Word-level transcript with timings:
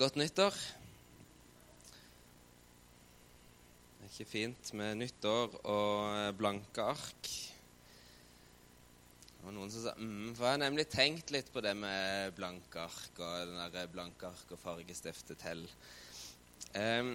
Godt 0.00 0.14
nyttår. 0.16 0.54
Det 3.98 4.06
er 4.06 4.12
ikke 4.14 4.30
fint 4.30 4.68
med 4.72 4.94
nyttår 4.96 5.58
og 5.68 6.36
blanke 6.38 6.86
ark. 6.88 7.28
Og 9.42 9.50
noen 9.52 9.68
som 9.68 9.82
sa 9.84 9.92
mm, 9.98 10.30
For 10.38 10.46
jeg 10.46 10.54
har 10.54 10.62
nemlig 10.62 10.86
tenkt 10.88 11.32
litt 11.34 11.50
på 11.52 11.60
det 11.60 11.74
med 11.76 12.32
blanke 12.38 12.80
ark 12.80 13.20
og 13.20 13.50
den 13.50 13.74
der 13.74 13.90
blanke 13.92 14.30
ark 14.30 14.54
og 14.56 14.62
fargestiftet 14.62 15.36
til. 15.42 15.60
Um, 16.72 17.10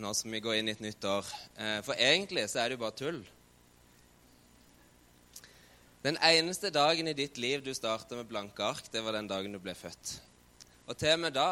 nå 0.00 0.12
som 0.16 0.32
vi 0.32 0.40
går 0.40 0.62
inn 0.62 0.70
i 0.72 0.74
et 0.78 0.80
nytt 0.86 1.04
år. 1.10 1.28
Uh, 1.58 1.82
for 1.84 1.92
egentlig 1.92 2.46
så 2.48 2.62
er 2.62 2.70
det 2.70 2.78
jo 2.78 2.84
bare 2.86 2.98
tull. 3.02 3.20
Den 6.08 6.16
eneste 6.24 6.72
dagen 6.72 7.12
i 7.12 7.14
ditt 7.20 7.36
liv 7.36 7.60
du 7.68 7.74
starta 7.76 8.16
med 8.16 8.32
blanke 8.32 8.64
ark, 8.64 8.88
det 8.88 9.04
var 9.04 9.18
den 9.18 9.28
dagen 9.28 9.52
du 9.52 9.60
ble 9.60 9.76
født. 9.76 10.14
Og 10.88 10.96
til 10.96 11.18
og 11.18 11.22
med 11.26 11.36
da 11.36 11.50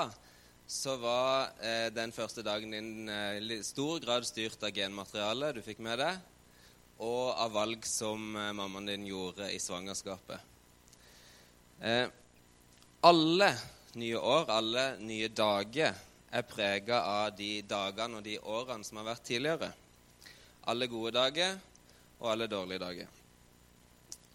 så 0.69 0.98
var 1.00 1.55
eh, 1.64 1.89
den 1.96 2.12
første 2.12 2.43
dagen 2.45 2.75
din 2.75 3.08
eh, 3.08 3.39
i 3.40 3.63
stor 3.64 4.03
grad 4.04 4.27
styrt 4.29 4.61
av 4.61 4.75
genmaterialet 4.77 5.57
du 5.57 5.63
fikk 5.64 5.81
med 5.81 5.96
deg, 6.03 6.18
og 7.00 7.32
av 7.41 7.54
valg 7.57 7.86
som 7.89 8.36
eh, 8.36 8.53
mammaen 8.53 8.91
din 8.91 9.07
gjorde 9.08 9.49
i 9.49 9.57
svangerskapet. 9.64 10.44
Eh, 11.81 12.04
alle 13.00 13.50
nye 13.96 14.21
år, 14.21 14.53
alle 14.53 14.85
nye 15.00 15.32
dager, 15.32 16.04
er 16.29 16.44
prega 16.44 17.00
av 17.00 17.32
de 17.39 17.63
dagene 17.64 18.19
og 18.19 18.27
de 18.27 18.36
årene 18.36 18.85
som 18.85 19.00
har 19.00 19.08
vært 19.14 19.25
tidligere. 19.25 19.71
Alle 20.69 20.91
gode 20.93 21.14
dager 21.16 21.55
og 22.19 22.27
alle 22.35 22.50
dårlige 22.50 22.82
dager. 22.82 23.14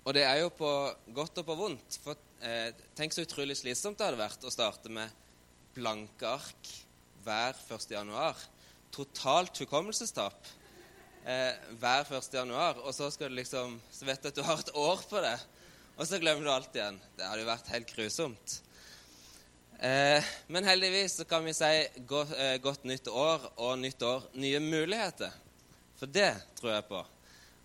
Og 0.02 0.16
det 0.18 0.26
er 0.26 0.40
jo 0.42 0.50
på 0.58 0.72
godt 1.14 1.44
og 1.44 1.45
på 1.45 1.62
vondt. 1.62 2.00
For 2.02 2.18
eh, 2.42 2.72
tenk 2.98 3.14
så 3.14 3.28
utrolig 3.28 3.59
slitsomt 3.59 4.02
det 4.02 4.09
hadde 4.09 4.26
vært 4.26 4.50
å 4.50 4.52
starte 4.52 4.90
med 4.90 5.22
blanke 5.73 6.27
ark 6.27 6.73
hver 7.23 7.58
1. 7.72 7.88
januar. 7.91 8.38
Totalt 8.94 9.58
hukommelsestap 9.64 10.50
eh, 11.25 11.53
hver 11.80 12.09
1. 12.09 12.34
januar. 12.34 12.81
Og 12.84 12.94
så 12.94 13.09
skal 13.11 13.31
du 13.31 13.39
liksom 13.39 13.80
Så 13.92 14.06
vet 14.06 14.22
du 14.23 14.30
at 14.30 14.36
du 14.36 14.44
har 14.44 14.59
et 14.59 14.75
år 14.75 15.02
på 15.09 15.22
det, 15.23 15.38
og 15.98 16.08
så 16.08 16.20
glemmer 16.20 16.45
du 16.45 16.52
alt 16.52 16.75
igjen. 16.75 17.00
Det 17.17 17.25
hadde 17.25 17.44
jo 17.44 17.50
vært 17.50 17.72
helt 17.73 17.95
grusomt. 17.95 18.59
Eh, 19.83 20.23
men 20.48 20.66
heldigvis 20.66 21.20
så 21.20 21.25
kan 21.28 21.45
vi 21.45 21.53
si 21.53 21.72
godt, 22.08 22.33
eh, 22.38 22.58
godt 22.61 22.86
nytt 22.88 23.08
år 23.08 23.50
og 23.58 23.80
nytt 23.80 24.02
år 24.02 24.30
nye 24.33 24.59
muligheter. 24.59 25.31
For 26.00 26.05
det 26.05 26.33
tror 26.59 26.73
jeg 26.73 26.86
på. 26.89 27.05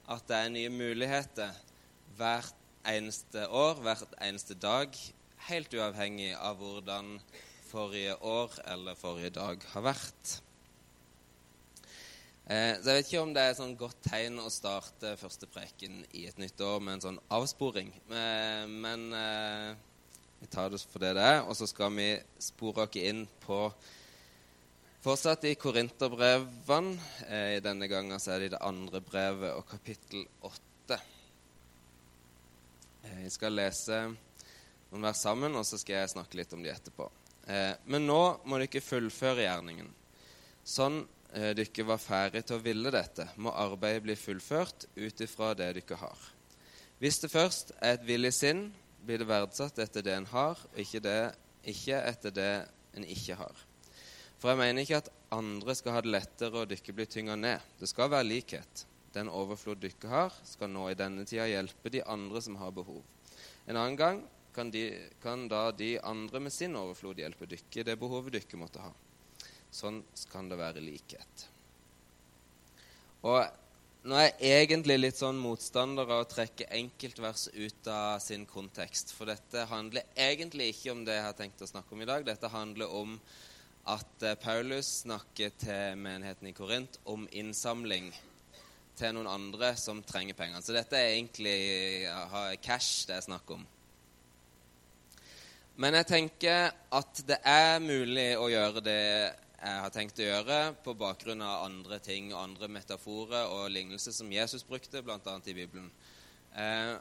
At 0.09 0.29
det 0.29 0.37
er 0.37 0.49
nye 0.49 0.69
muligheter 0.73 1.53
hvert 2.17 2.55
eneste 2.87 3.49
år, 3.49 3.75
hvert 3.85 4.15
eneste 4.23 4.55
dag, 4.55 4.95
helt 5.49 5.75
uavhengig 5.75 6.33
av 6.35 6.57
hvordan 6.57 7.21
forrige 7.69 8.17
år 8.25 8.55
eller 8.73 8.99
forrige 8.99 9.35
dag 9.37 9.65
har 9.75 9.85
vært. 9.85 10.35
Eh, 12.49 12.75
så 12.81 12.89
Jeg 12.89 12.97
vet 12.97 13.11
ikke 13.11 13.23
om 13.23 13.35
det 13.37 13.45
er 13.45 13.53
et 13.53 13.61
sånn 13.61 13.77
godt 13.77 14.01
tegn 14.09 14.41
å 14.41 14.49
starte 14.49 15.17
første 15.21 15.47
preken 15.53 16.01
i 16.17 16.25
et 16.31 16.39
nytt 16.41 16.61
år 16.65 16.81
med 16.81 16.97
en 16.97 17.07
sånn 17.07 17.21
avsporing. 17.29 17.93
Eh, 18.09 18.65
men 18.67 19.13
eh, 19.13 19.77
vi 20.41 20.49
tar 20.49 20.71
det 20.73 20.81
for 20.87 21.03
det 21.03 21.13
det 21.19 21.29
er, 21.35 21.43
og 21.45 21.57
så 21.59 21.69
skal 21.69 21.93
vi 21.97 22.13
spore 22.41 22.87
oss 22.87 23.01
inn 23.01 23.27
på 23.45 23.67
Fortsatt 24.99 25.45
i 25.47 25.55
Korinterbrevene. 25.55 26.97
Eh, 27.29 27.61
denne 27.63 27.87
gangen 27.87 28.19
så 28.19 28.33
er 28.35 28.41
det 28.41 28.49
i 28.49 28.55
det 28.57 28.65
andre 28.67 29.01
brevet 29.01 29.55
og 29.55 29.69
kapittel 29.71 30.25
åtte. 30.43 30.99
Eh, 33.05 33.21
jeg 33.23 33.37
skal 33.37 33.55
lese 33.55 34.01
noen 34.09 35.07
vers 35.07 35.23
sammen, 35.23 35.55
og 35.55 35.69
så 35.69 35.79
skal 35.79 36.01
jeg 36.01 36.15
snakke 36.17 36.41
litt 36.41 36.53
om 36.57 36.65
de 36.65 36.73
etterpå. 36.73 37.07
Eh, 37.49 37.75
men 37.89 38.05
nå 38.07 38.23
må 38.45 38.59
dere 38.61 38.85
fullføre 38.85 39.47
gjerningen. 39.47 39.89
Sånn 40.69 41.01
eh, 41.33 41.55
dere 41.57 41.87
var 41.89 42.03
ferdig 42.03 42.45
til 42.45 42.59
å 42.59 42.65
ville 42.65 42.93
dette, 42.93 43.31
må 43.41 43.55
arbeidet 43.57 44.05
bli 44.05 44.19
fullført 44.21 44.89
ut 44.99 45.25
ifra 45.25 45.55
det 45.57 45.71
dere 45.79 46.01
har. 46.03 46.27
Hvis 47.01 47.23
det 47.23 47.33
først 47.33 47.73
er 47.79 47.97
et 47.97 48.05
villig 48.05 48.35
sinn, 48.37 48.67
blir 49.07 49.23
det 49.23 49.31
verdsatt 49.31 49.79
etter 49.81 50.05
det 50.05 50.17
en 50.19 50.29
har, 50.29 50.61
og 50.61 50.83
ikke, 50.83 51.01
det, 51.01 51.19
ikke 51.73 52.03
etter 52.11 52.35
det 52.35 52.53
en 52.99 53.07
ikke 53.07 53.39
har. 53.39 53.65
For 54.39 54.53
jeg 54.53 54.61
mener 54.61 54.85
ikke 54.85 55.01
at 55.01 55.13
andre 55.35 55.75
skal 55.79 55.97
ha 55.97 56.03
det 56.05 56.13
lettere 56.13 56.61
og 56.61 56.69
dere 56.71 56.95
blir 56.95 57.09
tynga 57.11 57.37
ned. 57.39 57.65
Det 57.81 57.89
skal 57.91 58.11
være 58.13 58.29
likhet. 58.29 58.85
Den 59.15 59.31
overflod 59.33 59.81
dere 59.83 60.11
har, 60.13 60.35
skal 60.47 60.71
nå 60.71 60.91
i 60.91 60.99
denne 60.99 61.25
tida 61.27 61.49
hjelpe 61.49 61.91
de 61.91 62.05
andre 62.05 62.43
som 62.45 62.59
har 62.61 62.75
behov. 62.77 63.01
En 63.67 63.77
annen 63.77 63.97
gang 63.99 64.21
kan, 64.59 64.73
de, 64.75 64.89
kan 65.23 65.47
da 65.49 65.69
de 65.71 65.93
andre 66.03 66.41
med 66.43 66.53
sin 66.53 66.75
overflod 66.75 67.21
hjelpe 67.23 67.47
dere 67.47 67.85
det 67.87 67.95
behovet 68.01 68.35
dere 68.35 68.59
måtte 68.59 68.83
ha. 68.83 68.91
Sånn 69.71 70.01
kan 70.33 70.49
det 70.51 70.59
være 70.59 70.83
likhet. 70.83 71.45
Og 73.29 73.45
nå 74.09 74.17
er 74.19 74.33
jeg 74.43 74.65
egentlig 74.65 74.97
litt 74.99 75.19
sånn 75.19 75.39
motstander 75.39 76.09
av 76.09 76.25
å 76.25 76.31
trekke 76.31 76.67
enkeltvers 76.75 77.49
ut 77.55 77.91
av 77.93 78.19
sin 78.25 78.47
kontekst. 78.51 79.15
For 79.15 79.31
dette 79.31 79.67
handler 79.71 80.11
egentlig 80.17 80.73
ikke 80.73 80.95
om 80.95 81.07
det 81.07 81.19
jeg 81.19 81.27
har 81.29 81.39
tenkt 81.39 81.63
å 81.63 81.71
snakke 81.71 81.95
om 81.95 82.03
i 82.03 82.11
dag. 82.11 82.27
Dette 82.27 82.51
handler 82.51 82.95
om 82.99 83.15
at 83.89 84.27
eh, 84.27 84.39
Paulus 84.43 85.05
snakker 85.05 85.55
til 85.61 86.03
menigheten 86.03 86.51
i 86.51 86.57
Korint 86.57 86.99
om 87.09 87.31
innsamling 87.31 88.11
til 88.99 89.15
noen 89.15 89.31
andre 89.31 89.75
som 89.79 90.03
trenger 90.03 90.35
pengene. 90.39 90.63
Så 90.65 90.75
dette 90.75 90.99
er 90.99 91.15
egentlig 91.15 91.59
cash 92.65 93.07
det 93.07 93.21
er 93.21 93.29
snakk 93.31 93.55
om. 93.55 93.67
Men 95.79 95.95
jeg 95.95 96.09
tenker 96.11 96.73
at 96.91 97.21
det 97.23 97.37
er 97.47 97.77
mulig 97.79 98.33
å 98.35 98.49
gjøre 98.51 98.81
det 98.83 99.03
jeg 99.59 99.83
har 99.85 99.93
tenkt 99.95 100.19
å 100.19 100.25
gjøre, 100.27 100.57
på 100.83 100.95
bakgrunn 100.99 101.43
av 101.47 101.69
andre 101.69 102.01
ting 102.03 102.33
og 102.33 102.41
andre 102.41 102.69
metaforer 102.71 103.53
og 103.55 103.71
lignelser 103.71 104.15
som 104.15 104.33
Jesus 104.35 104.67
brukte, 104.67 105.05
bl.a. 105.07 105.19
i 105.23 105.55
Bibelen. 105.55 105.87
Eh, 106.51 106.97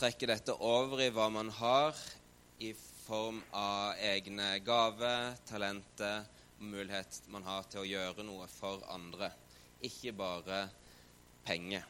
trekke 0.00 0.30
dette 0.30 0.56
over 0.66 1.04
i 1.04 1.12
hva 1.14 1.28
man 1.30 1.52
har 1.60 1.94
i 2.58 2.72
form 3.04 3.38
av 3.54 4.02
egne 4.10 4.50
gaver, 4.66 5.38
talenter 5.46 6.26
mulighet 6.58 7.20
man 7.30 7.46
har 7.46 7.70
til 7.70 7.84
å 7.84 7.86
gjøre 7.86 8.26
noe 8.26 8.50
for 8.50 8.82
andre. 8.90 9.30
Ikke 9.86 10.10
bare 10.18 10.64
penger. 11.46 11.86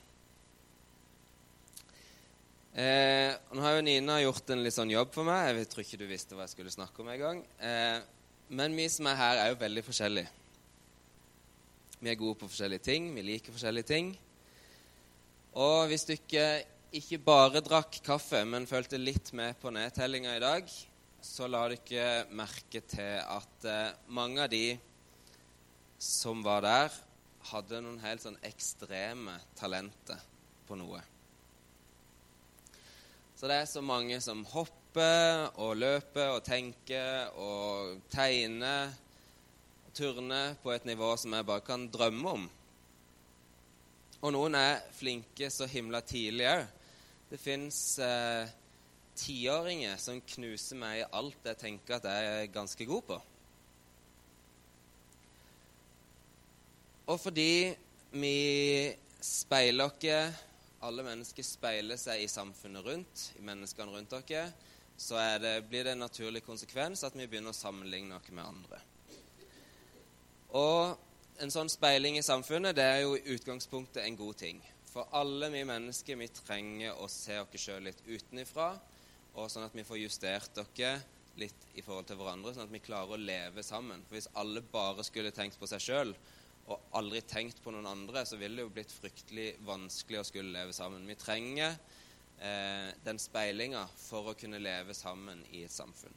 Eh, 2.79 3.33
nå 3.59 3.63
har 3.65 3.73
jo 3.75 3.83
Nina 3.83 4.21
gjort 4.23 4.53
en 4.55 4.61
litt 4.63 4.77
sånn 4.77 4.93
jobb 4.93 5.11
for 5.11 5.27
meg. 5.27 5.49
Jeg 5.57 5.67
tror 5.73 5.83
ikke 5.83 5.99
du 5.99 6.05
visste 6.07 6.37
hva 6.39 6.45
jeg 6.45 6.53
skulle 6.53 6.71
snakke 6.71 7.03
om 7.03 7.09
engang. 7.11 7.41
Eh, 7.59 7.99
men 8.55 8.77
vi 8.79 8.85
som 8.93 9.09
er 9.11 9.19
her, 9.19 9.41
er 9.43 9.51
jo 9.51 9.57
veldig 9.59 9.83
forskjellige. 9.83 10.31
Vi 11.99 12.13
er 12.13 12.21
gode 12.21 12.39
på 12.39 12.51
forskjellige 12.53 12.85
ting. 12.87 13.09
Vi 13.17 13.25
liker 13.27 13.57
forskjellige 13.57 13.89
ting. 13.89 14.13
Og 15.59 15.89
hvis 15.91 16.07
du 16.07 16.15
ikke, 16.15 16.47
ikke 16.95 17.19
bare 17.27 17.65
drakk 17.67 17.99
kaffe, 18.07 18.45
men 18.47 18.71
følte 18.71 19.03
litt 19.03 19.35
med 19.35 19.59
på 19.59 19.75
nedtellinga 19.75 20.39
i 20.39 20.47
dag, 20.47 20.71
så 21.19 21.51
la 21.51 21.67
du 21.67 21.75
ikke 21.81 22.09
merke 22.31 22.87
til 22.87 23.19
at 23.27 23.67
eh, 23.67 24.01
mange 24.07 24.47
av 24.47 24.55
de 24.55 24.65
som 25.99 26.47
var 26.47 26.63
der, 26.63 27.05
hadde 27.51 27.83
noen 27.83 27.99
helt 28.07 28.23
sånn 28.23 28.39
ekstreme 28.47 29.41
talenter 29.59 30.23
på 30.69 30.79
noe. 30.79 31.03
Så 33.39 33.47
det 33.47 33.55
er 33.55 33.69
så 33.71 33.79
mange 33.79 34.17
som 34.19 34.41
hopper 34.51 35.53
og 35.63 35.77
løper 35.79 36.33
og 36.35 36.41
tenker 36.43 37.29
og 37.39 38.01
tegner 38.11 38.89
og 39.87 39.93
turner 39.95 40.57
på 40.59 40.73
et 40.75 40.89
nivå 40.89 41.13
som 41.15 41.37
jeg 41.37 41.47
bare 41.47 41.63
kan 41.63 41.85
drømme 41.87 42.33
om. 42.33 42.49
Og 44.27 44.35
noen 44.35 44.59
er 44.59 44.83
flinke 44.91 45.53
så 45.55 45.69
himla 45.71 46.01
tidlig 46.03 46.49
òg. 46.51 46.65
Det 47.31 47.39
fins 47.39 47.79
eh, 48.03 48.51
tiåringer 49.23 49.95
som 50.03 50.19
knuser 50.35 50.83
meg 50.83 51.05
i 51.05 51.09
alt 51.21 51.47
jeg 51.47 51.63
tenker 51.63 52.01
at 52.01 52.11
jeg 52.11 52.35
er 52.41 52.51
ganske 52.59 52.91
god 52.91 53.07
på. 53.13 53.21
Og 57.07 57.23
fordi 57.23 57.71
vi 58.19 58.37
speiler 59.23 59.87
oss 59.95 60.48
Alle 60.87 61.03
mennesker 61.03 61.43
speiler 61.43 61.99
seg 61.99 62.23
i 62.23 62.31
samfunnet 62.31 62.85
rundt, 62.87 63.25
i 63.39 63.43
menneskene 63.43 63.95
rundt 63.97 64.13
oss, 64.15 64.55
så 64.99 65.19
det, 65.43 65.53
blir 65.71 65.85
det 65.87 65.95
en 65.95 66.05
naturlig 66.05 66.45
konsekvens 66.47 67.05
at 67.07 67.17
vi 67.19 67.27
begynner 67.27 67.55
å 67.55 67.59
sammenligne 67.59 68.17
oss 68.19 68.31
med 68.35 68.45
andre. 68.45 68.81
Og 70.59 71.43
en 71.43 71.53
sånn 71.55 71.71
speiling 71.71 72.19
i 72.19 72.25
samfunnet 72.27 72.75
det 72.79 72.87
er 72.87 73.03
jo 73.05 73.15
i 73.15 73.35
utgangspunktet 73.35 74.03
en 74.05 74.19
god 74.19 74.39
ting. 74.41 74.63
For 74.89 75.11
alle 75.15 75.51
vi 75.53 75.65
mennesker 75.69 76.19
vi 76.19 76.31
trenger 76.35 76.99
å 76.99 77.07
se 77.11 77.37
oss 77.43 77.61
sjøl 77.63 77.85
litt 77.87 78.01
utenifra, 78.09 78.73
og 79.39 79.51
sånn 79.53 79.69
at 79.69 79.77
vi 79.77 79.87
får 79.87 80.01
justert 80.01 80.59
dere 80.59 80.97
litt 81.39 81.69
i 81.79 81.85
forhold 81.87 82.09
til 82.09 82.19
hverandre, 82.19 82.55
sånn 82.55 82.67
at 82.67 82.75
vi 82.75 82.83
klarer 82.83 83.15
å 83.15 83.23
leve 83.23 83.63
sammen. 83.63 84.03
For 84.09 84.19
hvis 84.19 84.31
alle 84.41 84.65
bare 84.73 85.07
skulle 85.07 85.35
tenkt 85.35 85.59
på 85.61 85.69
seg 85.71 85.85
sjøl, 85.85 86.15
og 86.69 86.97
aldri 86.99 87.23
tenkt 87.25 87.63
på 87.65 87.73
noen 87.73 87.89
andre, 87.89 88.25
så 88.29 88.37
ville 88.37 88.61
det 88.61 88.67
jo 88.67 88.73
blitt 88.77 88.93
fryktelig 88.93 89.49
vanskelig 89.67 90.21
å 90.21 90.27
skulle 90.29 90.53
leve 90.53 90.75
sammen. 90.77 91.07
Vi 91.09 91.17
trenger 91.19 91.77
eh, 92.41 92.91
den 93.05 93.21
speilinga 93.21 93.87
for 93.97 94.33
å 94.33 94.37
kunne 94.39 94.61
leve 94.61 94.97
sammen 94.97 95.41
i 95.53 95.65
et 95.65 95.75
samfunn. 95.75 96.17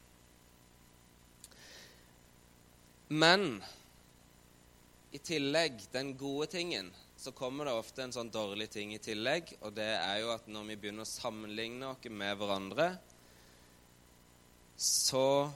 Men 3.11 3.61
i 5.11 5.19
tillegg, 5.19 5.81
den 5.91 6.13
gode 6.19 6.47
tingen, 6.53 6.91
så 7.19 7.33
kommer 7.35 7.67
det 7.67 7.73
ofte 7.75 8.05
en 8.05 8.13
sånn 8.15 8.31
dårlig 8.31 8.69
ting 8.71 8.93
i 8.95 9.01
tillegg. 9.03 9.51
Og 9.61 9.75
det 9.75 9.89
er 9.97 10.21
jo 10.23 10.31
at 10.33 10.47
når 10.47 10.69
vi 10.71 10.77
begynner 10.79 11.05
å 11.05 11.11
sammenligne 11.11 11.91
oss 11.91 12.07
med 12.07 12.39
hverandre, 12.39 12.87
så 14.81 15.51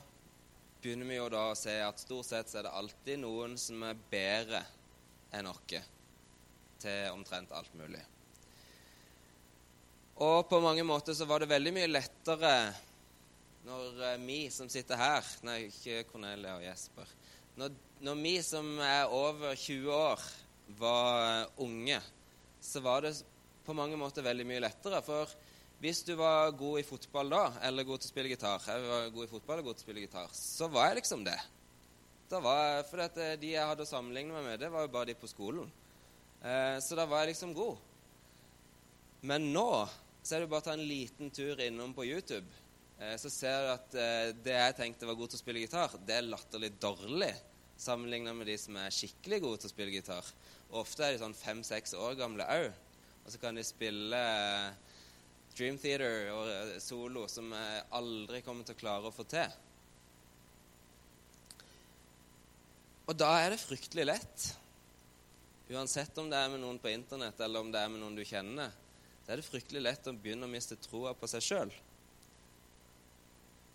begynner 0.81 1.09
vi 1.09 1.15
jo 1.18 1.30
da 1.33 1.47
å 1.50 1.57
se 1.57 1.80
at 1.81 2.03
stort 2.03 2.27
sett 2.27 2.51
så 2.51 2.59
er 2.59 2.68
det 2.68 2.75
alltid 2.77 3.24
noen 3.24 3.56
som 3.57 3.81
er 3.88 4.03
bedre 4.12 4.59
enn 5.35 5.51
oss 5.51 5.61
til 6.81 7.13
omtrent 7.13 7.53
alt 7.55 7.73
mulig. 7.77 8.01
Og 10.23 10.47
på 10.47 10.61
mange 10.63 10.83
måter 10.87 11.15
så 11.15 11.27
var 11.27 11.43
det 11.43 11.51
veldig 11.51 11.73
mye 11.75 11.91
lettere 11.91 12.55
når 13.65 14.19
vi 14.21 14.45
som 14.53 14.69
sitter 14.69 14.99
her 14.99 15.25
Nei, 15.47 15.65
ikke 15.71 16.05
Cornelia 16.11 16.55
og 16.59 16.63
Jesper. 16.63 17.09
Når, 17.57 17.73
når 18.05 18.19
vi 18.21 18.35
som 18.45 18.67
er 18.83 19.11
over 19.11 19.55
20 19.55 19.91
år, 19.95 20.25
var 20.79 21.49
unge, 21.61 21.99
så 22.61 22.81
var 22.81 23.05
det 23.05 23.13
på 23.65 23.73
mange 23.77 23.97
måter 23.97 24.25
veldig 24.25 24.45
mye 24.49 24.63
lettere. 24.63 25.01
For 25.05 25.29
hvis 25.81 26.01
du 26.07 26.15
var 26.19 26.53
god 26.57 26.81
i 26.81 26.85
fotball 26.87 27.29
da, 27.33 27.43
eller 27.67 27.87
god 27.87 28.01
til 28.01 28.09
å 28.09 28.13
spille 28.13 28.31
gitar 28.31 28.63
Jeg 28.69 28.87
var 28.87 29.11
god 29.13 29.27
i 29.27 29.31
fotball 29.33 29.61
og 29.61 29.69
god 29.69 29.77
til 29.77 29.83
å 29.83 29.87
spille 29.87 30.05
gitar. 30.05 30.31
Så 30.33 30.69
var 30.71 30.89
jeg 30.89 31.01
liksom 31.01 31.25
det. 31.27 31.37
Da 32.30 32.39
var, 32.42 32.83
for 32.89 33.04
at 33.06 33.18
eh, 33.22 33.36
de 33.42 33.54
jeg 33.54 33.69
hadde 33.69 33.86
å 33.86 33.89
sammenligne 33.89 34.33
meg 34.33 34.48
med, 34.48 34.62
det 34.63 34.72
var 34.74 34.86
jo 34.86 34.94
bare 34.94 35.12
de 35.12 35.18
på 35.19 35.30
skolen. 35.30 35.68
Eh, 36.42 36.77
så 36.81 36.98
da 36.98 37.06
var 37.10 37.24
jeg 37.24 37.36
liksom 37.36 37.54
god. 37.57 37.81
Men 39.25 39.51
nå 39.54 39.69
så 40.25 40.36
er 40.36 40.42
det 40.42 40.50
bare 40.50 40.63
å 40.63 40.66
ta 40.66 40.74
en 40.74 40.88
liten 40.89 41.30
tur 41.33 41.60
innom 41.62 41.94
på 41.94 42.07
YouTube. 42.07 42.48
Eh, 42.98 43.13
så 43.22 43.30
ser 43.30 43.60
du 43.62 43.74
at 43.75 43.98
eh, 44.01 44.31
det 44.45 44.56
jeg 44.57 44.77
tenkte 44.80 45.10
var 45.10 45.18
god 45.19 45.33
til 45.33 45.38
å 45.38 45.44
spille 45.44 45.62
gitar, 45.62 45.94
det 46.07 46.18
er 46.18 46.25
latterlig 46.31 46.72
dårlig 46.81 47.33
sammenligna 47.77 48.33
med 48.33 48.48
de 48.48 48.56
som 48.57 48.78
er 48.80 48.94
skikkelig 48.94 49.42
gode 49.44 49.62
til 49.62 49.69
å 49.69 49.74
spille 49.74 49.94
gitar. 49.94 50.33
Og 50.71 50.81
ofte 50.81 51.06
er 51.06 51.13
de 51.13 51.21
sånn 51.21 51.38
fem-seks 51.38 51.94
år 52.00 52.18
gamle 52.19 52.48
òg. 52.48 52.69
Og 53.25 53.33
så 53.33 53.42
kan 53.42 53.57
de 53.57 53.66
spille 53.66 54.18
eh, 54.18 54.95
Dream 55.56 55.78
Theater 55.81 56.31
og 56.33 56.50
eh, 56.51 56.74
solo 56.83 57.25
som 57.31 57.54
jeg 57.54 57.86
aldri 58.00 58.42
kommer 58.45 58.68
til 58.68 58.78
å 58.78 58.81
klare 58.81 59.10
å 59.10 59.16
få 59.16 59.28
til. 59.30 59.62
Og 63.06 63.13
da 63.18 63.31
er 63.42 63.54
det 63.54 63.62
fryktelig 63.62 64.06
lett, 64.07 64.46
uansett 65.69 66.18
om 66.22 66.30
det 66.30 66.38
er 66.38 66.50
med 66.54 66.62
noen 66.62 66.80
på 66.81 66.92
internett 66.94 67.40
eller 67.42 67.62
om 67.62 67.72
det 67.74 67.81
er 67.81 67.92
med 67.92 68.02
noen 68.02 68.18
du 68.18 68.24
kjenner, 68.25 68.74
så 69.25 69.34
er 69.34 69.42
det 69.42 69.48
fryktelig 69.48 69.81
lett 69.81 70.07
å 70.10 70.13
begynne 70.13 70.48
å 70.48 70.52
miste 70.52 70.78
troa 70.81 71.13
på 71.18 71.30
seg 71.30 71.46
sjøl 71.46 71.74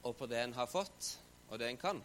og 0.02 0.16
på 0.16 0.26
det 0.26 0.40
en 0.40 0.56
har 0.56 0.68
fått, 0.70 1.16
og 1.50 1.58
det 1.60 1.68
en 1.68 1.80
kan. 1.80 2.00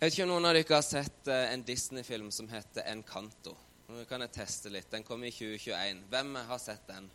Jeg 0.00 0.10
vet 0.10 0.16
ikke 0.16 0.26
om 0.26 0.32
noen 0.34 0.48
av 0.50 0.56
dere 0.56 0.76
har 0.76 0.84
sett 0.84 1.28
eh, 1.32 1.52
en 1.54 1.64
Disney-film 1.64 2.30
som 2.34 2.48
heter 2.50 2.84
Encanto. 2.92 3.54
Nå 3.88 4.04
kan 4.08 4.24
jeg 4.24 4.34
teste 4.34 4.72
litt. 4.72 4.90
Den 4.92 5.04
kom 5.06 5.24
i 5.24 5.32
2021. 5.32 6.02
Hvem 6.12 6.34
har 6.50 6.60
sett 6.60 6.84
den? 6.88 7.06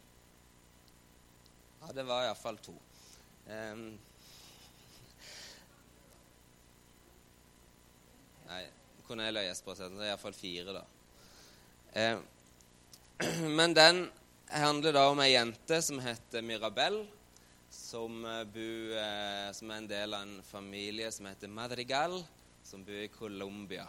Ja, 1.82 1.92
det 1.94 2.06
var 2.08 2.26
iallfall 2.26 2.58
to. 2.64 2.74
Um, 3.50 3.92
nei, 8.50 8.64
Cornelia 9.08 9.44
Jesper 9.46 9.76
har 9.78 9.90
den. 9.90 10.00
Det 10.00 10.08
er 10.08 10.14
iallfall 10.14 10.36
fire, 10.38 10.76
da. 10.76 10.84
Eh, 11.94 12.18
Men 13.58 13.74
den 13.74 14.08
handler 14.50 14.96
da 14.96 15.06
om 15.12 15.22
ei 15.22 15.34
jente 15.34 15.82
som 15.86 16.00
heter 16.02 16.46
Mirabel, 16.46 17.02
som, 17.70 18.24
bor, 18.26 18.46
bu, 18.50 18.96
uh, 18.96 19.50
som, 19.54 19.70
er 19.70 19.82
en 19.82 19.90
del 19.90 20.16
av 20.18 20.26
en 20.26 20.40
familie 20.46 21.12
som 21.14 21.28
heter 21.30 21.52
Madrigal, 21.54 22.18
som 22.66 22.84
bor 22.86 23.04
i 23.04 23.12
Colombia. 23.14 23.86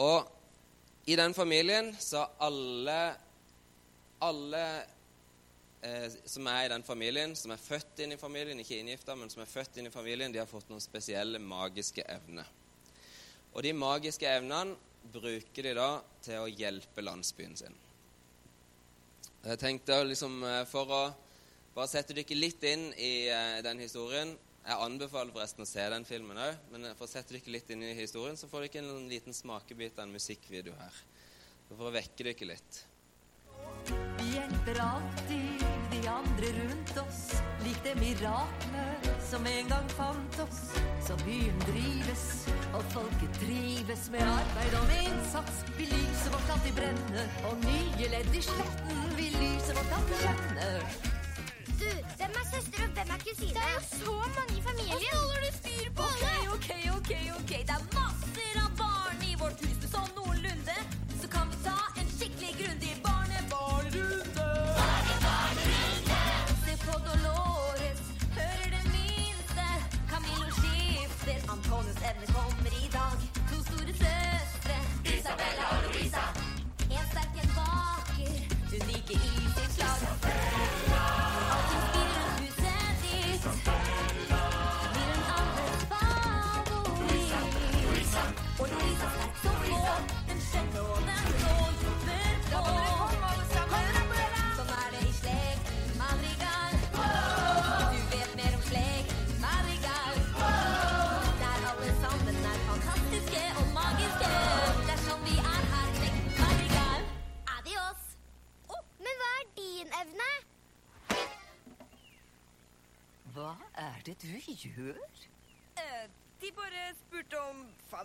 Og 0.00 0.28
i 1.08 1.16
den 1.16 1.34
familien 1.34 1.94
så 1.98 2.26
alle 2.38 3.00
Alle 4.20 4.84
eh, 5.82 6.06
som 6.24 6.46
er 6.50 6.66
i 6.66 6.72
den 6.72 6.84
familien, 6.86 7.34
som 7.36 7.52
er 7.54 7.62
født 7.62 8.04
inn 8.04 8.14
i 8.14 8.20
familien, 8.20 8.60
ikke 8.60 8.78
inngifta, 8.80 9.16
men 9.18 9.32
som 9.32 9.42
er 9.44 9.50
født 9.50 9.80
inn 9.80 9.88
i 9.90 9.94
familien, 9.94 10.32
de 10.32 10.40
har 10.42 10.50
fått 10.50 10.70
noen 10.70 10.82
spesielle 10.82 11.40
magiske 11.42 12.04
evner. 12.08 12.48
Og 13.54 13.64
de 13.66 13.72
magiske 13.74 14.28
evnene 14.28 14.76
bruker 15.12 15.66
de 15.66 15.74
da 15.78 15.90
til 16.22 16.42
å 16.42 16.50
hjelpe 16.50 17.02
landsbyen 17.02 17.56
sin. 17.58 17.78
Jeg 19.40 19.56
tenkte 19.56 20.02
liksom 20.04 20.42
eh, 20.44 20.66
For 20.68 20.90
å 20.92 21.00
bare 21.72 21.88
sette 21.88 22.12
dere 22.12 22.36
litt 22.36 22.64
inn 22.68 22.90
i 23.00 23.30
eh, 23.32 23.62
den 23.64 23.80
historien 23.80 24.34
Jeg 24.66 24.76
anbefaler 24.84 25.32
forresten 25.32 25.64
å 25.64 25.68
se 25.68 25.86
den 25.94 26.04
filmen 26.04 26.36
òg, 26.36 26.58
men 26.74 26.90
for 26.98 27.06
å 27.06 27.10
sette 27.10 27.32
dere 27.32 27.54
litt 27.56 27.72
inn 27.72 27.86
i 27.86 27.94
historien, 27.96 28.36
så 28.36 28.50
får 28.50 28.68
dere 28.68 28.84
en 28.84 29.08
liten 29.08 29.34
smakebit 29.34 29.96
av 29.96 30.04
en 30.04 30.12
musikkvideo 30.12 30.76
her. 30.76 31.00
For 31.70 31.88
å 31.88 31.94
vekke 31.94 32.28
dere 32.28 32.50
litt. 32.52 32.82
Hjelper 34.28 34.82
alltid 34.84 35.59
andre 36.10 36.48
rundt 36.58 36.96
oss, 37.02 37.20
lik 37.64 37.78
det 37.84 37.94
miraklet 38.00 39.10
som 39.30 39.46
en 39.46 39.68
gang 39.68 39.88
fant 39.94 40.38
oss. 40.44 40.60
Så 41.06 41.16
byen 41.24 41.62
drives, 41.68 42.24
og 42.74 42.82
folket 42.94 43.38
trives 43.42 44.08
med 44.14 44.24
arbeid 44.26 44.74
og 44.80 44.88
med 44.90 45.06
innsats. 45.10 45.62
Vi 45.78 45.86
lyset 45.92 46.32
vårt 46.34 46.50
alltid 46.56 46.74
brenne, 46.80 47.28
og 47.50 47.62
nye 47.64 48.10
ledd 48.16 48.34
i 48.34 48.42
sletten 48.48 49.00
vil 49.20 49.38
lyset 49.44 49.72
vårt 49.78 49.96
alltid 50.00 50.26
kjenne. 50.26 50.68
Du, 51.80 51.88
hvem 52.18 52.36
er 52.42 52.50
søster 52.50 52.84
og 52.84 52.92
hvem 52.98 53.14
er 53.16 53.24
kusine? 53.24 53.54
Det 53.56 53.64
er 53.68 53.72
jo 53.78 53.86
så 53.94 54.18
mange 54.36 54.58
i 54.58 54.62
familien. 54.68 54.92
Hvordan 54.92 55.16
holder 55.22 55.40
du 55.46 55.50
styr 55.62 55.96
på 55.96 56.10
Ok, 56.10 56.28
ok, 56.56 56.70
ok, 56.98 57.12
ok. 57.38 57.50
Det 57.50 57.76
er 57.78 57.82
masser 57.86 57.99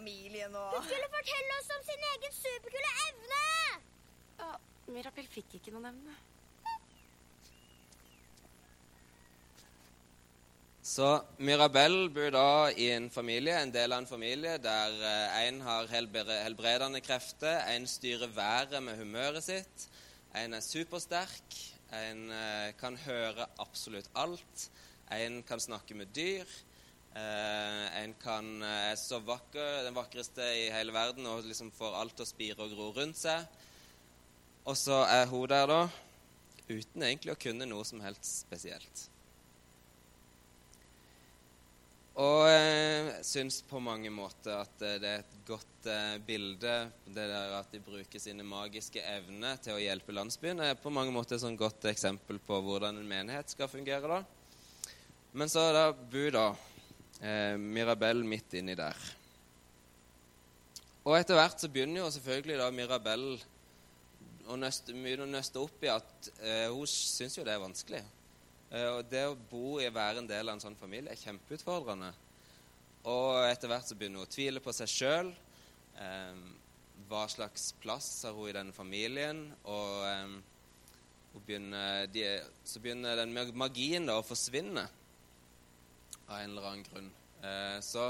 familien 0.06 0.54
og 0.54 0.74
Hun 0.76 0.86
skulle 0.86 1.10
fortelle 1.10 1.58
oss 1.60 1.70
om 1.74 1.84
sin 1.88 2.04
egen 2.12 2.34
superkule 2.38 2.90
evne! 3.08 3.46
Ja, 4.38 4.50
Mirabel 4.94 5.30
fikk 5.34 5.56
ikke 5.58 5.74
noen 5.74 5.88
evne. 5.90 6.14
Så 10.86 11.08
Mirabel 11.42 11.96
bor 12.14 12.30
da 12.36 12.70
i 12.70 12.92
en 12.94 13.10
familie, 13.10 13.56
en 13.58 13.74
del 13.74 13.96
av 13.96 14.04
en 14.04 14.10
familie 14.12 14.60
der 14.62 14.94
én 15.42 15.56
en 15.56 15.64
har 15.66 15.90
helbredende 15.90 17.02
krefter, 17.02 17.64
en 17.74 17.90
styrer 17.90 18.30
været 18.30 18.78
med 18.84 19.02
humøret 19.02 19.44
sitt, 19.44 19.88
en 20.38 20.54
er 20.54 20.62
supersterk, 20.62 21.58
en 21.96 22.30
eh, 22.30 22.70
kan 22.78 22.98
høre 23.08 23.50
absolutt 23.58 24.14
alt, 24.14 24.70
en 25.18 25.42
kan 25.50 25.60
snakke 25.60 25.98
med 25.98 26.14
dyr, 26.14 26.46
eh, 27.16 28.04
en 28.04 28.14
kan 28.22 28.50
eh, 28.62 28.92
er 28.92 29.00
så 29.00 29.20
vakker, 29.24 29.84
den 29.88 29.96
vakreste 29.96 30.46
i 30.60 30.68
hele 30.74 30.96
verden 30.96 31.28
og 31.32 31.48
liksom 31.48 31.72
får 31.76 32.00
alt 32.02 32.18
til 32.18 32.28
å 32.28 32.30
spire 32.30 32.68
og 32.68 32.76
gro 32.76 32.92
rundt 32.96 33.20
seg. 33.20 33.48
Og 34.66 34.78
så 34.80 35.04
er 35.08 35.28
hun 35.30 35.48
der, 35.50 35.70
da, 35.70 35.82
uten 36.68 37.06
egentlig 37.06 37.36
å 37.36 37.42
kunne 37.42 37.68
noe 37.70 37.86
som 37.88 38.02
helst 38.04 38.42
spesielt. 38.46 39.10
Og 42.16 42.46
jeg 42.48 43.24
syns 43.28 43.58
på 43.68 43.82
mange 43.84 44.08
måter 44.14 44.62
at 44.62 44.84
eh, 44.88 45.00
det 45.04 45.10
er 45.10 45.24
et 45.24 45.40
godt 45.48 45.90
eh, 45.92 46.14
bilde, 46.24 46.76
det 47.12 47.26
der 47.32 47.58
at 47.58 47.74
de 47.74 47.82
bruker 47.84 48.24
sine 48.24 48.46
magiske 48.48 49.04
evner 49.04 49.60
til 49.60 49.76
å 49.76 49.82
hjelpe 49.84 50.16
landsbyen. 50.16 50.64
Er 50.64 50.80
på 50.80 50.94
mange 50.96 51.12
måter 51.16 51.36
et 51.36 51.44
sånn 51.44 51.60
godt 51.60 51.90
eksempel 51.92 52.40
på 52.40 52.62
hvordan 52.64 53.02
en 53.02 53.10
menighet 53.10 53.52
skal 53.52 53.68
fungere. 53.72 54.08
da. 54.08 54.24
Men 55.36 55.52
så 55.52 55.68
er 55.68 55.76
det 55.76 56.08
Bu, 56.08 56.24
da 56.32 56.54
eh, 57.22 57.56
Mirabel 57.60 58.24
midt 58.28 58.58
inni 58.60 58.76
der. 58.78 58.98
Og 61.06 61.14
etter 61.20 61.38
hvert 61.38 61.62
så 61.62 61.70
begynner 61.70 62.02
jo 62.02 62.12
selvfølgelig 62.16 62.58
da 62.58 62.72
Mirabel 62.74 63.26
å 64.50 64.58
nøste, 64.58 64.94
begynner 64.94 65.26
å 65.26 65.32
nøste 65.32 65.62
opp 65.62 65.84
i 65.86 65.92
at 65.94 66.30
eh, 66.42 66.68
hun 66.74 66.90
syns 66.90 67.38
jo 67.38 67.46
det 67.46 67.54
er 67.54 67.62
vanskelig. 67.62 68.02
Eh, 68.72 68.90
og 68.90 69.06
det 69.12 69.26
å 69.30 69.38
bo 69.38 69.78
i 69.82 69.90
være 69.94 70.24
en 70.24 70.30
del 70.30 70.50
av 70.50 70.58
en 70.58 70.64
sånn 70.64 70.78
familie 70.80 71.14
er 71.14 71.22
kjempeutfordrende. 71.22 72.12
Og 73.12 73.46
etter 73.46 73.70
hvert 73.70 73.90
så 73.90 73.98
begynner 73.98 74.24
hun 74.24 74.30
å 74.30 74.34
tvile 74.34 74.64
på 74.66 74.74
seg 74.74 74.90
sjøl. 74.90 75.32
Eh, 76.02 76.44
hva 77.06 77.26
slags 77.30 77.70
plass 77.82 78.10
har 78.26 78.34
hun 78.34 78.50
i 78.50 78.58
denne 78.58 78.74
familien? 78.74 79.46
Og 79.70 80.06
eh, 80.10 80.36
begynner, 81.46 82.10
de, 82.10 82.26
så 82.66 82.82
begynner 82.82 83.20
den 83.20 83.36
magien 83.54 84.08
da 84.08 84.18
å 84.18 84.26
forsvinne 84.26 84.88
av 86.28 86.40
en 86.40 86.50
eller 86.50 86.68
annen 86.70 86.86
grunn. 86.88 87.12
Eh, 87.42 87.78
så, 87.86 88.10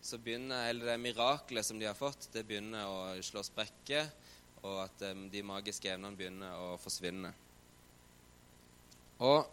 så, 0.00 0.18
begynner 0.18 0.66
hele 0.66 0.86
det 0.88 0.98
mirakelet 1.00 1.66
som 1.66 1.78
de 1.78 1.88
har 1.88 1.98
fått, 1.98 2.28
det 2.34 2.44
begynner 2.48 2.88
å 2.88 3.22
slå 3.22 3.44
sprekker, 3.46 4.10
og 4.62 4.84
at 4.84 5.06
eh, 5.08 5.24
de 5.32 5.44
magiske 5.46 5.90
evnene 5.92 6.18
begynner 6.18 6.58
å 6.58 6.76
forsvinne. 6.82 7.32
Og 9.22 9.46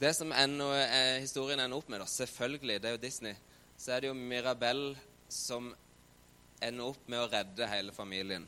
det 0.00 0.14
som 0.16 0.32
ender, 0.34 0.74
eh, 0.82 1.20
historien 1.22 1.60
ender 1.60 1.78
opp 1.78 1.88
med, 1.88 2.02
da, 2.02 2.08
selvfølgelig, 2.10 2.80
det 2.82 2.90
er 2.90 2.96
jo 2.96 3.04
Disney, 3.04 3.36
så 3.78 3.94
er 3.94 4.02
det 4.02 4.10
jo 4.10 4.18
Mirabelle 4.18 4.96
som 5.30 5.70
ender 6.62 6.90
opp 6.90 7.08
med 7.10 7.22
å 7.22 7.30
redde 7.30 7.70
hele 7.70 7.94
familien. 7.94 8.46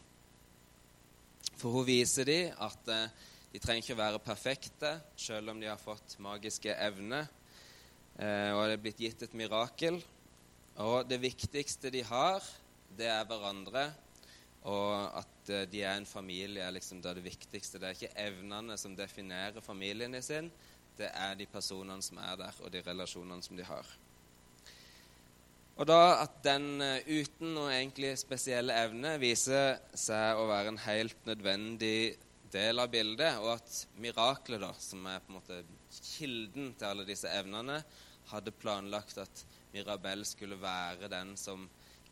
For 1.56 1.72
hun 1.72 1.86
viser 1.88 2.28
dem 2.28 2.52
at 2.62 2.90
eh, 2.92 3.08
de 3.52 3.60
trenger 3.62 3.84
ikke 3.84 3.96
å 3.96 4.02
være 4.02 4.24
perfekte, 4.24 4.90
selv 5.16 5.52
om 5.52 5.60
de 5.60 5.70
har 5.70 5.80
fått 5.80 6.18
magiske 6.20 6.74
evner. 6.74 7.28
Eh, 8.16 8.52
og 8.56 8.64
det 8.64 8.76
er 8.76 8.82
blitt 8.84 9.02
gitt 9.04 9.26
et 9.26 9.36
mirakel. 9.36 10.00
Og 10.80 11.08
det 11.08 11.20
viktigste 11.20 11.92
de 11.92 12.02
har, 12.04 12.44
det 12.96 13.08
er 13.12 13.28
hverandre. 13.28 13.90
Og 14.66 15.20
at 15.20 15.52
eh, 15.52 15.66
de 15.70 15.84
er 15.84 15.98
en 15.98 16.08
familie, 16.08 16.64
er 16.64 16.74
liksom 16.74 17.02
det, 17.04 17.18
det 17.18 17.26
viktigste. 17.26 17.80
Det 17.80 17.90
er 17.90 17.98
ikke 17.98 18.24
evnene 18.26 18.78
som 18.80 18.96
definerer 18.96 19.64
familien 19.64 20.16
sin. 20.24 20.50
Det 20.96 21.10
er 21.12 21.36
de 21.36 21.46
personene 21.52 22.02
som 22.02 22.18
er 22.24 22.40
der, 22.40 22.60
og 22.64 22.72
de 22.72 22.82
relasjonene 22.84 23.44
som 23.44 23.56
de 23.58 23.66
har. 23.68 23.96
Og 25.76 25.84
da 25.84 26.22
at 26.22 26.38
den 26.44 26.80
eh, 26.80 27.04
uten 27.20 27.52
noe 27.52 27.74
egentlig 27.74 28.14
spesielle 28.16 28.76
evne 28.86 29.18
viser 29.20 29.76
seg 29.92 30.40
å 30.40 30.48
være 30.48 30.72
en 30.72 30.84
helt 30.86 31.28
nødvendig 31.28 32.16
del 32.52 32.80
av 32.80 32.88
bildet, 32.88 33.36
og 33.42 33.58
at 33.58 33.98
miraklet, 34.00 34.62
da, 34.62 34.70
som 34.80 35.04
er 35.10 35.20
på 35.20 35.34
en 35.34 35.36
måte 35.36 35.60
kilden 35.90 36.74
til 36.78 36.88
alle 36.90 37.06
disse 37.08 37.30
evnene, 37.30 37.80
hadde 38.30 38.54
planlagt 38.54 39.18
at 39.22 39.44
Mirabel 39.72 40.24
skulle 40.26 40.58
være 40.60 41.10
den 41.12 41.34
som 41.38 41.66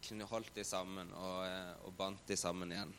kunne 0.05 0.27
holdt 0.29 0.53
de 0.59 0.65
sammen 0.67 1.11
og, 1.17 1.47
eh, 1.47 1.73
og 1.87 1.97
bandt 1.97 2.29
de 2.29 2.37
sammen 2.37 2.73
igjen. 2.75 2.93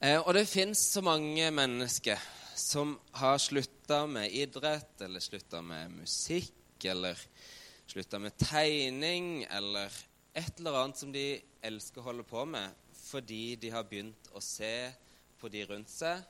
Eh, 0.00 0.20
og 0.20 0.34
det 0.36 0.46
fins 0.48 0.82
så 0.94 1.02
mange 1.04 1.50
mennesker 1.52 2.20
som 2.56 2.94
har 3.16 3.38
slutta 3.40 4.04
med 4.08 4.32
idrett, 4.32 5.00
eller 5.00 5.20
slutta 5.20 5.62
med 5.64 5.92
musikk, 6.02 6.84
eller 6.84 7.18
slutta 7.88 8.20
med 8.20 8.36
tegning, 8.40 9.44
eller 9.50 9.92
et 10.36 10.58
eller 10.58 10.78
annet 10.82 11.00
som 11.00 11.12
de 11.12 11.24
elsker 11.64 12.00
å 12.00 12.10
holde 12.10 12.24
på 12.28 12.44
med, 12.48 12.76
fordi 12.96 13.56
de 13.60 13.72
har 13.72 13.88
begynt 13.88 14.30
å 14.36 14.42
se 14.44 14.90
på 15.40 15.48
de 15.52 15.64
rundt 15.68 15.90
seg 15.92 16.20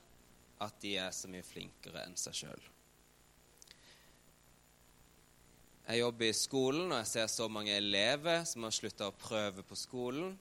at 0.60 0.76
de 0.82 0.96
er 1.00 1.14
så 1.16 1.30
mye 1.30 1.46
flinkere 1.46 2.04
enn 2.04 2.18
seg 2.20 2.36
sjøl. 2.42 2.68
Jeg 5.90 6.02
jobber 6.04 6.28
i 6.28 6.36
skolen, 6.36 6.92
og 6.92 6.98
jeg 7.00 7.08
ser 7.10 7.30
så 7.32 7.48
mange 7.50 7.72
elever 7.74 8.44
som 8.46 8.66
har 8.66 8.74
slutta 8.76 9.08
å 9.10 9.16
prøve 9.16 9.64
på 9.66 9.78
skolen 9.78 10.36